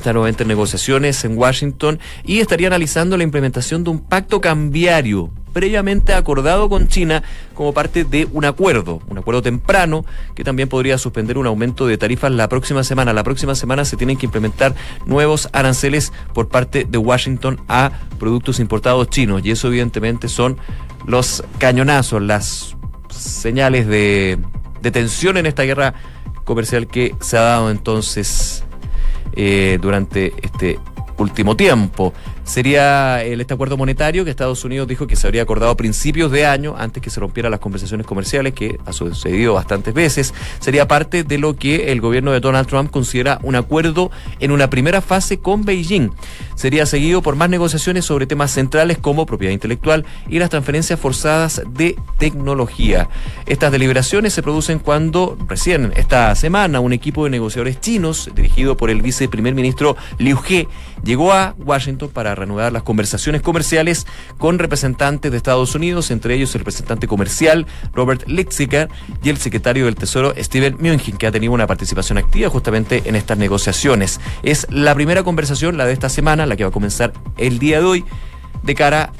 está 0.00 0.12
nuevamente 0.12 0.42
en 0.44 0.48
negociaciones 0.48 1.24
en 1.24 1.36
Washington 1.36 1.98
y 2.24 2.40
estaría 2.40 2.68
analizando 2.68 3.16
la 3.16 3.24
implementación 3.24 3.84
de 3.84 3.90
un 3.90 4.00
pacto 4.00 4.40
cambiario 4.40 5.30
previamente 5.56 6.12
acordado 6.12 6.68
con 6.68 6.86
China 6.86 7.22
como 7.54 7.72
parte 7.72 8.04
de 8.04 8.28
un 8.30 8.44
acuerdo, 8.44 9.00
un 9.08 9.16
acuerdo 9.16 9.40
temprano 9.40 10.04
que 10.34 10.44
también 10.44 10.68
podría 10.68 10.98
suspender 10.98 11.38
un 11.38 11.46
aumento 11.46 11.86
de 11.86 11.96
tarifas 11.96 12.30
la 12.30 12.46
próxima 12.50 12.84
semana. 12.84 13.14
La 13.14 13.24
próxima 13.24 13.54
semana 13.54 13.86
se 13.86 13.96
tienen 13.96 14.18
que 14.18 14.26
implementar 14.26 14.74
nuevos 15.06 15.48
aranceles 15.54 16.12
por 16.34 16.48
parte 16.48 16.84
de 16.84 16.98
Washington 16.98 17.58
a 17.68 17.90
productos 18.18 18.60
importados 18.60 19.08
chinos 19.08 19.40
y 19.46 19.50
eso 19.50 19.68
evidentemente 19.68 20.28
son 20.28 20.58
los 21.06 21.42
cañonazos, 21.56 22.20
las 22.20 22.76
señales 23.08 23.86
de, 23.86 24.38
tensión 24.92 25.38
en 25.38 25.46
esta 25.46 25.62
guerra 25.62 25.94
comercial 26.44 26.86
que 26.86 27.14
se 27.20 27.38
ha 27.38 27.40
dado 27.40 27.70
entonces 27.70 28.62
eh, 29.36 29.78
durante 29.80 30.32
este 30.42 30.78
último 31.18 31.56
tiempo 31.56 32.12
sería 32.46 33.22
el, 33.22 33.40
este 33.42 33.52
acuerdo 33.52 33.76
monetario 33.76 34.24
que 34.24 34.30
Estados 34.30 34.64
Unidos 34.64 34.88
dijo 34.88 35.06
que 35.06 35.16
se 35.16 35.26
habría 35.26 35.42
acordado 35.42 35.72
a 35.72 35.76
principios 35.76 36.30
de 36.32 36.46
año, 36.46 36.74
antes 36.78 37.02
que 37.02 37.10
se 37.10 37.20
rompieran 37.20 37.50
las 37.50 37.60
conversaciones 37.60 38.06
comerciales, 38.06 38.54
que 38.54 38.78
ha 38.86 38.92
sucedido 38.92 39.54
bastantes 39.54 39.92
veces. 39.92 40.32
Sería 40.60 40.88
parte 40.88 41.24
de 41.24 41.38
lo 41.38 41.56
que 41.56 41.92
el 41.92 42.00
gobierno 42.00 42.32
de 42.32 42.40
Donald 42.40 42.68
Trump 42.68 42.90
considera 42.90 43.38
un 43.42 43.56
acuerdo 43.56 44.10
en 44.40 44.52
una 44.52 44.70
primera 44.70 45.00
fase 45.00 45.38
con 45.38 45.64
Beijing. 45.64 46.10
Sería 46.54 46.86
seguido 46.86 47.20
por 47.20 47.36
más 47.36 47.50
negociaciones 47.50 48.04
sobre 48.04 48.26
temas 48.26 48.52
centrales 48.52 48.98
como 48.98 49.26
propiedad 49.26 49.52
intelectual 49.52 50.06
y 50.28 50.38
las 50.38 50.50
transferencias 50.50 50.98
forzadas 50.98 51.62
de 51.68 51.96
tecnología. 52.18 53.08
Estas 53.46 53.72
deliberaciones 53.72 54.32
se 54.32 54.42
producen 54.42 54.78
cuando 54.78 55.36
recién 55.48 55.92
esta 55.96 56.34
semana 56.36 56.80
un 56.80 56.92
equipo 56.92 57.24
de 57.24 57.30
negociadores 57.30 57.80
chinos, 57.80 58.30
dirigido 58.34 58.76
por 58.76 58.90
el 58.90 59.02
viceprimer 59.02 59.54
ministro 59.54 59.96
Liu 60.18 60.38
He, 60.48 60.68
llegó 61.02 61.32
a 61.32 61.54
Washington 61.58 62.10
para 62.10 62.35
reanudar 62.36 62.72
las 62.72 62.84
conversaciones 62.84 63.42
comerciales 63.42 64.06
con 64.38 64.58
representantes 64.58 65.30
de 65.30 65.36
Estados 65.36 65.74
Unidos, 65.74 66.10
entre 66.10 66.34
ellos 66.34 66.54
el 66.54 66.60
representante 66.60 67.08
comercial 67.08 67.66
Robert 67.92 68.28
Litziger 68.28 68.88
y 69.22 69.30
el 69.30 69.38
secretario 69.38 69.86
del 69.86 69.96
Tesoro 69.96 70.34
Steven 70.36 70.76
Mnuchin, 70.78 71.16
que 71.16 71.26
ha 71.26 71.32
tenido 71.32 71.52
una 71.52 71.66
participación 71.66 72.18
activa 72.18 72.48
justamente 72.48 73.02
en 73.06 73.16
estas 73.16 73.38
negociaciones. 73.38 74.20
Es 74.42 74.66
la 74.70 74.94
primera 74.94 75.22
conversación, 75.22 75.76
la 75.76 75.86
de 75.86 75.92
esta 75.92 76.08
semana, 76.08 76.46
la 76.46 76.56
que 76.56 76.64
va 76.64 76.70
a 76.70 76.72
comenzar 76.72 77.12
el 77.36 77.58
día 77.58 77.80
de 77.80 77.86
hoy, 77.86 78.04
de 78.62 78.74
cara 78.74 79.12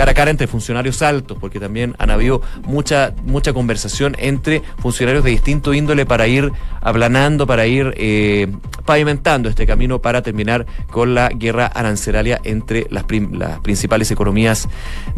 cara 0.00 0.12
a 0.12 0.14
cara 0.14 0.30
entre 0.30 0.46
funcionarios 0.46 1.02
altos, 1.02 1.36
porque 1.38 1.60
también 1.60 1.94
han 1.98 2.08
habido 2.08 2.40
mucha, 2.64 3.12
mucha 3.26 3.52
conversación 3.52 4.16
entre 4.18 4.62
funcionarios 4.78 5.22
de 5.24 5.32
distinto 5.32 5.74
índole 5.74 6.06
para 6.06 6.26
ir 6.26 6.50
aplanando, 6.80 7.46
para 7.46 7.66
ir 7.66 7.92
eh, 7.98 8.48
pavimentando 8.86 9.50
este 9.50 9.66
camino 9.66 9.98
para 9.98 10.22
terminar 10.22 10.64
con 10.90 11.14
la 11.14 11.28
guerra 11.28 11.66
arancelaria 11.66 12.40
entre 12.44 12.86
las, 12.88 13.04
las 13.32 13.60
principales 13.60 14.10
economías 14.10 14.70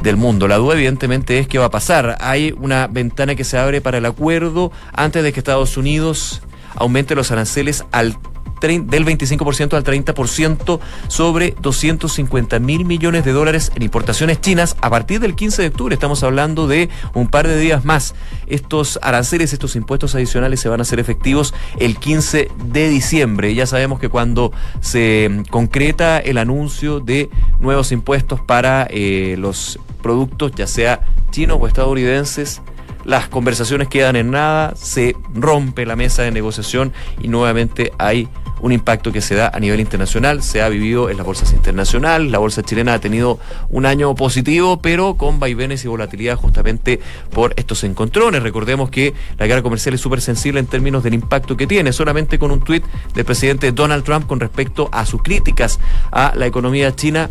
del 0.03 0.16
mundo. 0.16 0.49
La 0.49 0.57
duda 0.57 0.75
evidentemente 0.75 1.38
es 1.38 1.47
qué 1.47 1.61
va 1.61 1.66
a 1.66 1.71
pasar. 1.71 2.16
Hay 2.18 2.53
una 2.59 2.88
ventana 2.88 3.37
que 3.37 3.45
se 3.45 3.59
abre 3.59 3.81
para 3.81 3.99
el 3.99 4.07
acuerdo 4.07 4.73
antes 4.92 5.23
de 5.23 5.33
que 5.33 5.38
Estados 5.38 5.77
Unidos 5.77 6.42
aumente 6.75 7.14
los 7.14 7.31
aranceles 7.31 7.85
al 7.92 8.16
del 8.62 9.05
25% 9.05 9.75
al 9.75 9.85
30% 9.85 10.81
sobre 11.09 11.55
250 11.61 12.59
mil 12.61 12.85
millones 12.85 13.25
de 13.25 13.33
dólares 13.33 13.72
en 13.75 13.83
importaciones 13.83 14.40
chinas 14.40 14.77
a 14.81 14.88
partir 14.88 15.20
del 15.20 15.35
15 15.35 15.62
de 15.62 15.68
octubre. 15.68 15.94
Estamos 15.94 16.22
hablando 16.22 16.68
de 16.68 16.88
un 17.12 17.29
par 17.29 17.48
de 17.48 17.59
días 17.59 17.85
más. 17.85 18.14
Estos 18.46 18.98
aranceles, 19.03 19.53
estos 19.53 19.75
impuestos 19.75 20.14
adicionales 20.14 20.61
se 20.61 20.68
van 20.68 20.81
a 20.81 20.83
hacer 20.83 21.01
efectivos 21.01 21.55
el 21.79 21.98
15 21.98 22.51
de 22.66 22.88
diciembre. 22.88 23.55
Ya 23.55 23.66
sabemos 23.66 23.98
que 23.98 24.09
cuando 24.09 24.53
se 24.81 25.42
concreta 25.51 26.18
el 26.18 26.38
anuncio 26.38 27.01
de 27.01 27.31
nuevos 27.61 27.92
impuestos 27.92 28.40
para 28.40 28.87
eh, 28.90 29.37
los 29.38 29.81
productos, 30.03 30.53
ya 30.55 30.66
sea 30.66 31.01
chinos 31.31 31.59
o 31.61 31.66
estadounidenses, 31.66 32.62
las 33.05 33.29
conversaciones 33.29 33.88
quedan 33.88 34.17
en 34.17 34.31
nada, 34.31 34.75
se 34.77 35.17
rompe 35.35 35.87
la 35.87 35.97
mesa 35.97 36.23
de 36.23 36.31
negociación 36.31 36.93
y 37.21 37.29
nuevamente 37.29 37.93
hay 37.99 38.29
un 38.62 38.73
impacto 38.73 39.12
que 39.12 39.21
se 39.21 39.35
da 39.35 39.51
a 39.53 39.59
nivel 39.59 39.81
internacional, 39.81 40.43
se 40.43 40.62
ha 40.62 40.69
vivido 40.69 41.11
en 41.11 41.17
las 41.17 41.27
bolsas 41.27 41.53
internacionales, 41.53 42.31
la 42.31 42.38
bolsa 42.38 42.62
chilena 42.62 42.95
ha 42.95 43.01
tenido 43.01 43.41
un 43.69 43.87
año 43.87 44.15
positivo, 44.15 44.81
pero 44.81 45.17
con 45.17 45.41
vaivenes 45.41 45.85
y 45.85 45.88
volatilidad 45.88 46.37
justamente 46.37 47.01
por 47.33 47.55
estos 47.57 47.83
encontrones. 47.83 48.43
Recordemos 48.43 48.88
que 48.88 49.15
la 49.37 49.49
guerra 49.49 49.62
comercial 49.62 49.97
es 49.97 50.01
súper 50.01 50.21
sensible 50.21 50.61
en 50.61 50.67
términos 50.67 51.03
del 51.03 51.15
impacto 51.15 51.57
que 51.57 51.67
tiene, 51.67 51.93
solamente 51.93 52.38
con 52.38 52.53
un 52.53 52.61
tuit 52.61 52.85
del 53.15 53.25
presidente 53.25 53.73
Donald 53.73 54.05
Trump 54.05 54.29
con 54.29 54.38
respecto 54.38 54.88
a 54.93 55.07
sus 55.07 55.23
críticas 55.23 55.81
a 56.12 56.33
la 56.37 56.47
economía 56.47 56.95
china, 56.95 57.31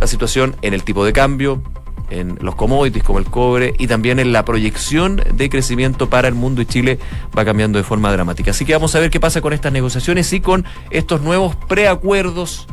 la 0.00 0.06
situación 0.06 0.56
en 0.62 0.72
el 0.72 0.82
tipo 0.82 1.04
de 1.04 1.12
cambio, 1.12 1.62
en 2.10 2.38
los 2.40 2.54
commodities 2.54 3.02
como 3.04 3.18
el 3.18 3.24
cobre 3.24 3.74
y 3.78 3.86
también 3.86 4.18
en 4.18 4.32
la 4.32 4.44
proyección 4.44 5.22
de 5.34 5.48
crecimiento 5.48 6.10
para 6.10 6.28
el 6.28 6.34
mundo 6.34 6.60
y 6.62 6.66
Chile 6.66 6.98
va 7.36 7.44
cambiando 7.44 7.78
de 7.78 7.84
forma 7.84 8.12
dramática. 8.12 8.50
Así 8.50 8.64
que 8.64 8.72
vamos 8.72 8.94
a 8.94 9.00
ver 9.00 9.10
qué 9.10 9.20
pasa 9.20 9.40
con 9.40 9.52
estas 9.52 9.72
negociaciones 9.72 10.32
y 10.32 10.40
con 10.40 10.64
estos 10.90 11.22
nuevos 11.22 11.56
preacuerdos, 11.56 12.66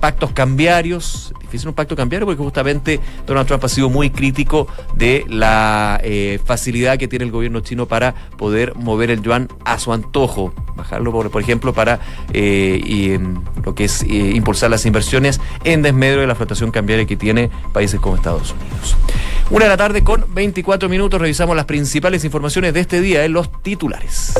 pactos 0.00 0.32
cambiarios, 0.32 1.34
difícil 1.54 1.68
un 1.68 1.74
pacto 1.74 1.94
cambiario 1.94 2.26
porque 2.26 2.42
justamente 2.42 3.00
Donald 3.26 3.46
Trump 3.46 3.64
ha 3.64 3.68
sido 3.68 3.88
muy 3.88 4.10
crítico 4.10 4.66
de 4.96 5.24
la 5.28 6.00
eh, 6.02 6.40
facilidad 6.44 6.98
que 6.98 7.08
tiene 7.08 7.24
el 7.24 7.30
gobierno 7.30 7.60
chino 7.60 7.86
para 7.86 8.14
poder 8.36 8.74
mover 8.74 9.10
el 9.10 9.22
yuan 9.22 9.48
a 9.64 9.78
su 9.78 9.92
antojo, 9.92 10.52
bajarlo, 10.76 11.12
por, 11.12 11.40
ejemplo, 11.40 11.72
para 11.72 12.00
eh, 12.32 12.80
y, 12.84 13.18
lo 13.64 13.74
que 13.74 13.84
es 13.84 14.02
eh, 14.02 14.06
impulsar 14.34 14.70
las 14.70 14.84
inversiones 14.84 15.40
en 15.62 15.82
desmedro 15.82 16.20
de 16.20 16.26
la 16.26 16.34
flotación 16.34 16.70
cambiaria 16.70 17.06
que 17.06 17.16
tiene 17.16 17.50
países 17.72 18.00
como 18.00 18.16
Estados 18.16 18.52
Unidos. 18.52 18.96
Una 19.50 19.66
de 19.66 19.70
la 19.70 19.76
tarde 19.76 20.02
con 20.02 20.24
24 20.34 20.88
minutos 20.88 21.20
revisamos 21.20 21.54
las 21.54 21.66
principales 21.66 22.24
informaciones 22.24 22.74
de 22.74 22.80
este 22.80 23.00
día 23.00 23.24
en 23.24 23.32
los 23.32 23.50
titulares. 23.62 24.34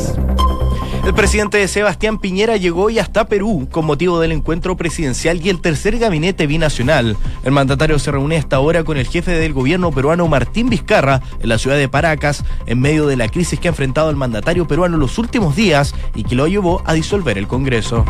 El 1.06 1.12
presidente 1.12 1.68
Sebastián 1.68 2.18
Piñera 2.18 2.56
llegó 2.56 2.84
hoy 2.84 2.98
hasta 2.98 3.28
Perú 3.28 3.68
con 3.70 3.84
motivo 3.84 4.20
del 4.20 4.32
encuentro 4.32 4.74
presidencial 4.74 5.44
y 5.44 5.50
el 5.50 5.60
tercer 5.60 5.98
gabinete 5.98 6.46
binacional. 6.46 7.03
El 7.42 7.52
mandatario 7.52 7.98
se 7.98 8.10
reúne 8.10 8.36
hasta 8.36 8.56
ahora 8.56 8.84
con 8.84 8.96
el 8.96 9.06
jefe 9.06 9.32
del 9.32 9.52
gobierno 9.52 9.90
peruano 9.90 10.28
Martín 10.28 10.68
Vizcarra 10.68 11.22
en 11.40 11.48
la 11.48 11.58
ciudad 11.58 11.76
de 11.76 11.88
Paracas 11.88 12.44
en 12.66 12.80
medio 12.80 13.06
de 13.06 13.16
la 13.16 13.28
crisis 13.28 13.58
que 13.60 13.68
ha 13.68 13.70
enfrentado 13.70 14.10
el 14.10 14.16
mandatario 14.16 14.66
peruano 14.66 14.96
los 14.96 15.18
últimos 15.18 15.56
días 15.56 15.94
y 16.14 16.24
que 16.24 16.34
lo 16.34 16.46
llevó 16.46 16.82
a 16.84 16.94
disolver 16.94 17.38
el 17.38 17.46
Congreso. 17.46 18.04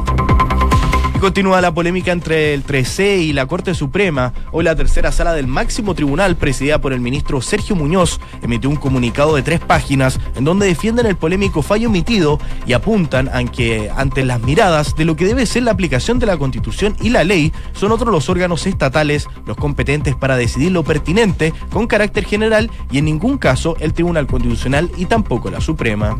Continúa 1.24 1.62
la 1.62 1.72
polémica 1.72 2.12
entre 2.12 2.52
el 2.52 2.66
3C 2.66 3.22
y 3.22 3.32
la 3.32 3.46
Corte 3.46 3.72
Suprema. 3.72 4.34
Hoy 4.52 4.62
la 4.62 4.76
tercera 4.76 5.10
sala 5.10 5.32
del 5.32 5.46
máximo 5.46 5.94
tribunal, 5.94 6.36
presidida 6.36 6.82
por 6.82 6.92
el 6.92 7.00
ministro 7.00 7.40
Sergio 7.40 7.74
Muñoz, 7.74 8.20
emitió 8.42 8.68
un 8.68 8.76
comunicado 8.76 9.34
de 9.34 9.40
tres 9.40 9.58
páginas 9.58 10.20
en 10.36 10.44
donde 10.44 10.66
defienden 10.66 11.06
el 11.06 11.16
polémico 11.16 11.62
fallo 11.62 11.88
emitido 11.88 12.38
y 12.66 12.74
apuntan 12.74 13.30
a 13.32 13.42
que 13.44 13.90
ante 13.96 14.22
las 14.22 14.42
miradas 14.42 14.96
de 14.96 15.06
lo 15.06 15.16
que 15.16 15.24
debe 15.24 15.46
ser 15.46 15.62
la 15.62 15.70
aplicación 15.70 16.18
de 16.18 16.26
la 16.26 16.36
Constitución 16.36 16.94
y 17.00 17.08
la 17.08 17.24
ley, 17.24 17.54
son 17.72 17.92
otros 17.92 18.12
los 18.12 18.28
órganos 18.28 18.66
estatales 18.66 19.26
los 19.46 19.56
competentes 19.56 20.14
para 20.16 20.36
decidir 20.36 20.72
lo 20.72 20.84
pertinente 20.84 21.54
con 21.70 21.86
carácter 21.86 22.26
general 22.26 22.70
y 22.90 22.98
en 22.98 23.06
ningún 23.06 23.38
caso 23.38 23.78
el 23.80 23.94
Tribunal 23.94 24.26
Constitucional 24.26 24.90
y 24.98 25.06
tampoco 25.06 25.50
la 25.50 25.62
Suprema. 25.62 26.18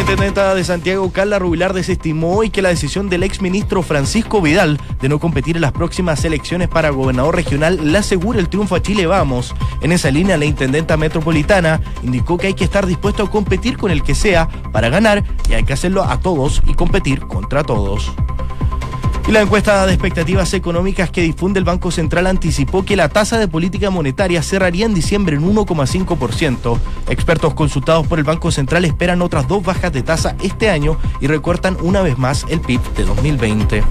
La 0.00 0.12
intendenta 0.12 0.54
de 0.54 0.64
Santiago, 0.64 1.12
Carla 1.12 1.38
Rubilar, 1.38 1.74
desestimó 1.74 2.34
hoy 2.34 2.48
que 2.48 2.62
la 2.62 2.70
decisión 2.70 3.10
del 3.10 3.22
exministro 3.22 3.82
Francisco 3.82 4.40
Vidal 4.40 4.80
de 4.98 5.10
no 5.10 5.18
competir 5.18 5.56
en 5.56 5.60
las 5.60 5.72
próximas 5.72 6.24
elecciones 6.24 6.68
para 6.68 6.88
gobernador 6.88 7.36
regional 7.36 7.92
le 7.92 7.98
asegure 7.98 8.40
el 8.40 8.48
triunfo 8.48 8.76
a 8.76 8.80
Chile 8.80 9.04
Vamos. 9.04 9.54
En 9.82 9.92
esa 9.92 10.10
línea, 10.10 10.38
la 10.38 10.46
intendenta 10.46 10.96
metropolitana 10.96 11.82
indicó 12.02 12.38
que 12.38 12.46
hay 12.46 12.54
que 12.54 12.64
estar 12.64 12.86
dispuesto 12.86 13.24
a 13.24 13.30
competir 13.30 13.76
con 13.76 13.90
el 13.90 14.02
que 14.02 14.14
sea 14.14 14.48
para 14.72 14.88
ganar 14.88 15.22
y 15.50 15.52
hay 15.52 15.64
que 15.64 15.74
hacerlo 15.74 16.02
a 16.02 16.18
todos 16.18 16.62
y 16.66 16.72
competir 16.72 17.20
contra 17.26 17.62
todos. 17.62 18.10
Y 19.28 19.32
la 19.32 19.42
encuesta 19.42 19.86
de 19.86 19.92
expectativas 19.92 20.54
económicas 20.54 21.10
que 21.10 21.22
difunde 21.22 21.58
el 21.58 21.64
Banco 21.64 21.90
Central 21.90 22.26
anticipó 22.26 22.84
que 22.84 22.96
la 22.96 23.08
tasa 23.08 23.38
de 23.38 23.48
política 23.48 23.90
monetaria 23.90 24.42
cerraría 24.42 24.86
en 24.86 24.94
diciembre 24.94 25.36
en 25.36 25.42
1,5%. 25.42 26.78
Expertos 27.08 27.54
consultados 27.54 28.06
por 28.06 28.18
el 28.18 28.24
Banco 28.24 28.50
Central 28.50 28.84
esperan 28.84 29.22
otras 29.22 29.46
dos 29.46 29.62
bajas 29.62 29.92
de 29.92 30.02
tasa 30.02 30.34
este 30.42 30.70
año 30.70 30.98
y 31.20 31.26
recortan 31.26 31.76
una 31.80 32.02
vez 32.02 32.18
más 32.18 32.44
el 32.48 32.60
PIB 32.60 32.80
de 32.94 33.04
2020. 33.04 33.84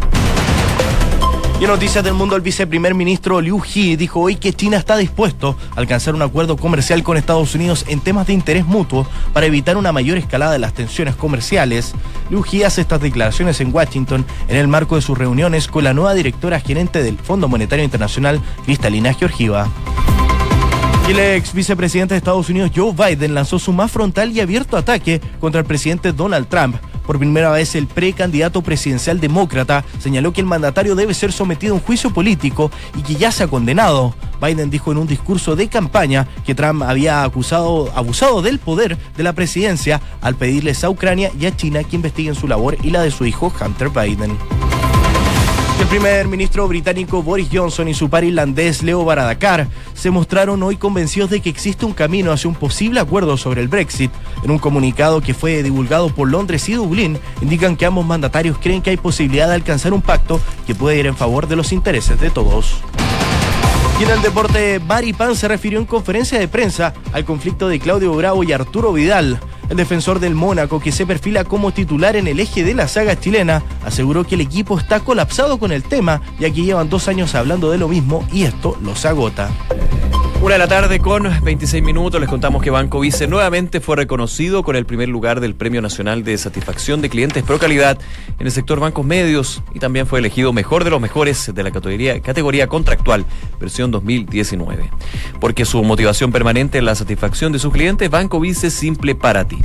Y 1.59 1.65
en 1.65 1.71
noticias 1.71 2.05
del 2.05 2.13
mundo, 2.13 2.37
el 2.37 2.41
viceprimer 2.41 2.95
ministro 2.95 3.41
Liu 3.41 3.61
He 3.61 3.97
dijo 3.97 4.21
hoy 4.21 4.37
que 4.37 4.53
China 4.53 4.77
está 4.77 4.95
dispuesto 4.95 5.57
a 5.75 5.79
alcanzar 5.81 6.15
un 6.15 6.21
acuerdo 6.21 6.55
comercial 6.55 7.03
con 7.03 7.17
Estados 7.17 7.53
Unidos 7.53 7.83
en 7.89 7.99
temas 7.99 8.27
de 8.27 8.33
interés 8.33 8.65
mutuo 8.65 9.05
para 9.33 9.45
evitar 9.45 9.75
una 9.75 9.91
mayor 9.91 10.17
escalada 10.17 10.53
de 10.53 10.59
las 10.59 10.73
tensiones 10.73 11.17
comerciales. 11.17 11.93
Liu 12.29 12.45
He 12.49 12.63
hace 12.63 12.79
estas 12.79 13.01
declaraciones 13.01 13.59
en 13.59 13.75
Washington 13.75 14.25
en 14.47 14.55
el 14.55 14.69
marco 14.69 14.95
de 14.95 15.01
sus 15.01 15.17
reuniones 15.17 15.67
con 15.67 15.83
la 15.83 15.93
nueva 15.93 16.13
directora 16.13 16.61
gerente 16.61 17.03
del 17.03 17.17
Fondo 17.17 17.49
Monetario 17.49 17.83
Internacional, 17.83 18.39
Cristalina 18.63 19.13
Georgieva. 19.13 19.67
Y 21.09 21.11
el 21.11 21.19
ex 21.19 21.53
vicepresidente 21.53 22.13
de 22.13 22.19
Estados 22.19 22.47
Unidos, 22.47 22.71
Joe 22.73 22.93
Biden, 22.93 23.33
lanzó 23.33 23.59
su 23.59 23.73
más 23.73 23.91
frontal 23.91 24.31
y 24.31 24.39
abierto 24.39 24.77
ataque 24.77 25.19
contra 25.41 25.59
el 25.59 25.67
presidente 25.67 26.13
Donald 26.13 26.47
Trump. 26.47 26.77
Por 27.09 27.17
primera 27.17 27.49
vez, 27.49 27.73
el 27.73 27.87
precandidato 27.87 28.61
presidencial 28.61 29.19
demócrata 29.19 29.83
señaló 29.97 30.31
que 30.31 30.41
el 30.41 30.45
mandatario 30.45 30.93
debe 30.93 31.15
ser 31.15 31.31
sometido 31.31 31.73
a 31.73 31.77
un 31.77 31.81
juicio 31.81 32.13
político 32.13 32.69
y 32.95 33.01
que 33.01 33.15
ya 33.15 33.31
se 33.31 33.41
ha 33.41 33.47
condenado. 33.47 34.13
Biden 34.39 34.69
dijo 34.69 34.91
en 34.91 34.99
un 34.99 35.07
discurso 35.07 35.55
de 35.55 35.69
campaña 35.69 36.27
que 36.45 36.53
Trump 36.53 36.83
había 36.83 37.23
acusado, 37.23 37.91
abusado 37.95 38.43
del 38.43 38.59
poder 38.59 38.95
de 39.17 39.23
la 39.23 39.33
presidencia 39.33 39.99
al 40.21 40.35
pedirles 40.35 40.83
a 40.83 40.91
Ucrania 40.91 41.31
y 41.39 41.47
a 41.47 41.57
China 41.57 41.83
que 41.83 41.95
investiguen 41.95 42.35
su 42.35 42.47
labor 42.47 42.77
y 42.83 42.91
la 42.91 43.01
de 43.01 43.09
su 43.09 43.25
hijo 43.25 43.51
Hunter 43.59 43.89
Biden. 43.89 44.37
El 45.79 45.87
primer 45.87 46.27
ministro 46.27 46.67
británico 46.67 47.23
Boris 47.23 47.47
Johnson 47.51 47.87
y 47.87 47.93
su 47.93 48.09
par 48.09 48.25
irlandés 48.25 48.83
Leo 48.83 49.05
Varadkar 49.05 49.67
se 49.93 50.11
mostraron 50.11 50.61
hoy 50.61 50.75
convencidos 50.75 51.29
de 51.29 51.39
que 51.39 51.49
existe 51.49 51.85
un 51.85 51.93
camino 51.93 52.33
hacia 52.33 52.49
un 52.49 52.55
posible 52.55 52.99
acuerdo 52.99 53.37
sobre 53.37 53.61
el 53.61 53.69
Brexit. 53.69 54.11
En 54.43 54.51
un 54.51 54.59
comunicado 54.59 55.21
que 55.21 55.33
fue 55.33 55.63
divulgado 55.63 56.09
por 56.09 56.29
Londres 56.29 56.67
y 56.67 56.73
Dublín, 56.73 57.17
indican 57.41 57.77
que 57.77 57.85
ambos 57.85 58.05
mandatarios 58.05 58.57
creen 58.59 58.81
que 58.81 58.89
hay 58.89 58.97
posibilidad 58.97 59.47
de 59.47 59.55
alcanzar 59.55 59.93
un 59.93 60.01
pacto 60.01 60.41
que 60.67 60.75
puede 60.75 60.99
ir 60.99 61.07
en 61.07 61.15
favor 61.15 61.47
de 61.47 61.55
los 61.55 61.71
intereses 61.71 62.19
de 62.19 62.29
todos. 62.29 62.81
Y 63.99 64.03
en 64.03 64.09
el 64.11 64.21
deporte, 64.21 64.81
Pan 65.17 65.35
se 65.35 65.47
refirió 65.47 65.79
en 65.79 65.85
conferencia 65.85 66.39
de 66.39 66.47
prensa 66.47 66.93
al 67.13 67.23
conflicto 67.23 67.67
de 67.69 67.79
Claudio 67.79 68.13
Bravo 68.13 68.43
y 68.43 68.51
Arturo 68.51 68.91
Vidal. 68.93 69.39
El 69.69 69.77
defensor 69.77 70.19
del 70.19 70.33
Mónaco, 70.33 70.79
que 70.79 70.91
se 70.91 71.05
perfila 71.05 71.43
como 71.43 71.71
titular 71.71 72.15
en 72.15 72.27
el 72.27 72.39
eje 72.39 72.63
de 72.63 72.73
la 72.73 72.87
saga 72.87 73.19
chilena, 73.19 73.63
aseguró 73.85 74.23
que 74.23 74.35
el 74.35 74.41
equipo 74.41 74.77
está 74.77 74.99
colapsado 74.99 75.59
con 75.59 75.71
el 75.71 75.83
tema, 75.83 76.21
ya 76.39 76.49
que 76.49 76.63
llevan 76.63 76.89
dos 76.89 77.07
años 77.07 77.35
hablando 77.35 77.69
de 77.69 77.77
lo 77.77 77.87
mismo 77.87 78.27
y 78.31 78.43
esto 78.43 78.77
los 78.81 79.05
agota. 79.05 79.49
Una 80.41 80.53
de 80.53 80.59
la 80.59 80.69
tarde 80.69 80.99
con 80.99 81.29
26 81.43 81.83
minutos 81.83 82.21
les 82.21 82.29
contamos 82.29 82.63
que 82.63 82.69
Banco 82.69 83.01
Vice 83.01 83.27
nuevamente 83.27 83.81
fue 83.81 83.97
reconocido 83.97 84.63
con 84.63 84.77
el 84.77 84.85
primer 84.85 85.09
lugar 85.09 85.41
del 85.41 85.53
Premio 85.53 85.81
Nacional 85.81 86.23
de 86.23 86.37
Satisfacción 86.37 87.01
de 87.01 87.09
Clientes 87.09 87.43
Pro 87.43 87.59
Calidad 87.59 87.99
en 88.39 88.45
el 88.45 88.51
sector 88.53 88.79
bancos 88.79 89.05
medios 89.05 89.61
y 89.73 89.79
también 89.79 90.07
fue 90.07 90.19
elegido 90.19 90.53
mejor 90.53 90.85
de 90.85 90.91
los 90.91 91.01
mejores 91.01 91.53
de 91.53 91.61
la 91.61 91.71
categoría, 91.71 92.21
categoría 92.21 92.67
contractual 92.67 93.25
versión 93.59 93.91
2019. 93.91 94.89
Porque 95.41 95.65
su 95.65 95.83
motivación 95.83 96.31
permanente 96.31 96.77
en 96.77 96.85
la 96.85 96.95
satisfacción 96.95 97.51
de 97.51 97.59
sus 97.59 97.73
clientes, 97.73 98.09
Banco 98.09 98.39
Vice 98.39 98.67
es 98.67 98.73
simple 98.73 99.15
para 99.15 99.45
ti. 99.45 99.57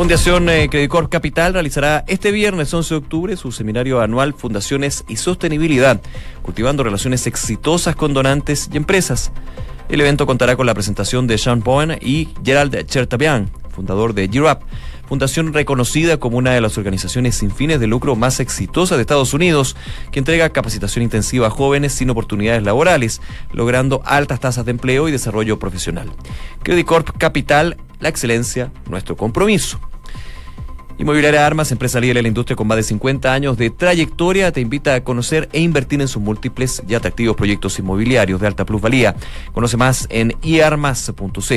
Fundación 0.00 0.48
eh, 0.48 0.70
Credicor 0.70 1.10
Capital 1.10 1.52
realizará 1.52 2.06
este 2.08 2.30
viernes 2.30 2.72
11 2.72 2.94
de 2.94 2.98
octubre 2.98 3.36
su 3.36 3.52
seminario 3.52 4.00
anual 4.00 4.32
Fundaciones 4.32 5.04
y 5.08 5.16
Sostenibilidad, 5.16 6.00
cultivando 6.40 6.82
relaciones 6.82 7.26
exitosas 7.26 7.96
con 7.96 8.14
donantes 8.14 8.70
y 8.72 8.78
empresas. 8.78 9.30
El 9.90 10.00
evento 10.00 10.24
contará 10.24 10.56
con 10.56 10.64
la 10.64 10.72
presentación 10.72 11.26
de 11.26 11.36
Sean 11.36 11.60
Bowen 11.60 11.98
y 12.00 12.30
Gerald 12.42 12.86
Chertabian, 12.86 13.50
fundador 13.68 14.14
de 14.14 14.26
GIRAP, 14.26 14.62
fundación 15.06 15.52
reconocida 15.52 16.16
como 16.16 16.38
una 16.38 16.52
de 16.52 16.62
las 16.62 16.78
organizaciones 16.78 17.34
sin 17.34 17.50
fines 17.50 17.78
de 17.78 17.86
lucro 17.86 18.16
más 18.16 18.40
exitosas 18.40 18.96
de 18.96 19.02
Estados 19.02 19.34
Unidos, 19.34 19.76
que 20.12 20.20
entrega 20.20 20.48
capacitación 20.48 21.02
intensiva 21.02 21.48
a 21.48 21.50
jóvenes 21.50 21.92
sin 21.92 22.08
oportunidades 22.08 22.62
laborales, 22.62 23.20
logrando 23.52 24.00
altas 24.06 24.40
tasas 24.40 24.64
de 24.64 24.70
empleo 24.70 25.08
y 25.08 25.12
desarrollo 25.12 25.58
profesional. 25.58 26.10
Credicorp 26.62 27.18
Capital, 27.18 27.76
la 27.98 28.08
excelencia, 28.08 28.72
nuestro 28.88 29.14
compromiso. 29.14 29.78
Inmobiliaria 31.00 31.46
Armas, 31.46 31.72
empresa 31.72 31.98
líder 31.98 32.16
de 32.16 32.22
la 32.22 32.28
industria 32.28 32.56
con 32.56 32.66
más 32.66 32.76
de 32.76 32.82
50 32.82 33.32
años 33.32 33.56
de 33.56 33.70
trayectoria, 33.70 34.52
te 34.52 34.60
invita 34.60 34.94
a 34.94 35.02
conocer 35.02 35.48
e 35.50 35.60
invertir 35.60 35.98
en 36.02 36.08
sus 36.08 36.20
múltiples 36.20 36.82
y 36.86 36.94
atractivos 36.94 37.36
proyectos 37.36 37.78
inmobiliarios 37.78 38.38
de 38.38 38.46
alta 38.46 38.66
plusvalía. 38.66 39.16
Conoce 39.54 39.78
más 39.78 40.06
en 40.10 40.36
iarmas.cl. 40.42 41.52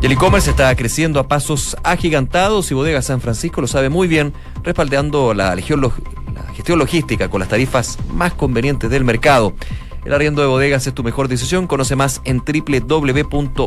Y 0.00 0.06
el 0.06 0.12
e-commerce 0.12 0.48
está 0.48 0.74
creciendo 0.74 1.20
a 1.20 1.28
pasos 1.28 1.76
agigantados 1.82 2.70
y 2.70 2.74
Bodega 2.74 3.02
San 3.02 3.20
Francisco 3.20 3.60
lo 3.60 3.66
sabe 3.66 3.90
muy 3.90 4.08
bien, 4.08 4.32
respaldando 4.62 5.34
la 5.34 5.54
gestión 5.54 6.78
logística 6.78 7.28
con 7.28 7.40
las 7.40 7.50
tarifas 7.50 7.98
más 8.08 8.32
convenientes 8.32 8.88
del 8.88 9.04
mercado. 9.04 9.52
El 10.04 10.12
arriendo 10.12 10.42
de 10.42 10.48
bodegas 10.48 10.86
es 10.86 10.94
tu 10.94 11.02
mejor 11.02 11.28
decisión. 11.28 11.66
Conoce 11.66 11.96
más 11.96 12.20
en 12.24 12.42
www.bsf.cl. 12.44 13.64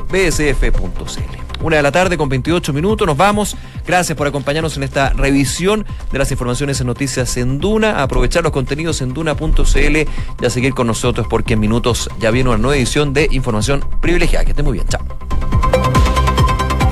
Una 1.63 1.78
de 1.78 1.82
la 1.82 1.91
tarde 1.91 2.17
con 2.17 2.30
28 2.30 2.73
minutos. 2.73 3.08
Nos 3.08 3.17
vamos. 3.17 3.56
Gracias 3.86 4.17
por 4.17 4.28
acompañarnos 4.28 4.78
en 4.78 4.84
esta 4.84 5.10
revisión 5.10 5.86
de 6.12 6.19
las 6.19 6.32
informaciones 6.32 6.80
en 6.82 6.88
Noticias 6.88 7.38
en 7.38 7.60
Duna. 7.60 8.04
aprovechar 8.04 8.43
los 8.43 8.52
contenidos 8.52 9.02
en 9.02 9.13
duna.cl 9.13 9.97
y 10.41 10.45
a 10.45 10.50
seguir 10.50 10.73
con 10.73 10.88
nosotros 10.88 11.28
porque 11.30 11.54
en 11.54 11.60
minutos 11.60 12.10
ya 12.19 12.32
viene 12.32 12.50
una 12.50 12.60
nueva 12.60 12.78
edición 12.78 13.13
de 13.13 13.28
Información 13.32 13.84
Privilegiada. 14.02 14.45
Que 14.45 14.52
esté 14.52 14.63
muy 14.63 14.73
bien. 14.73 14.88
Chao. 14.88 15.76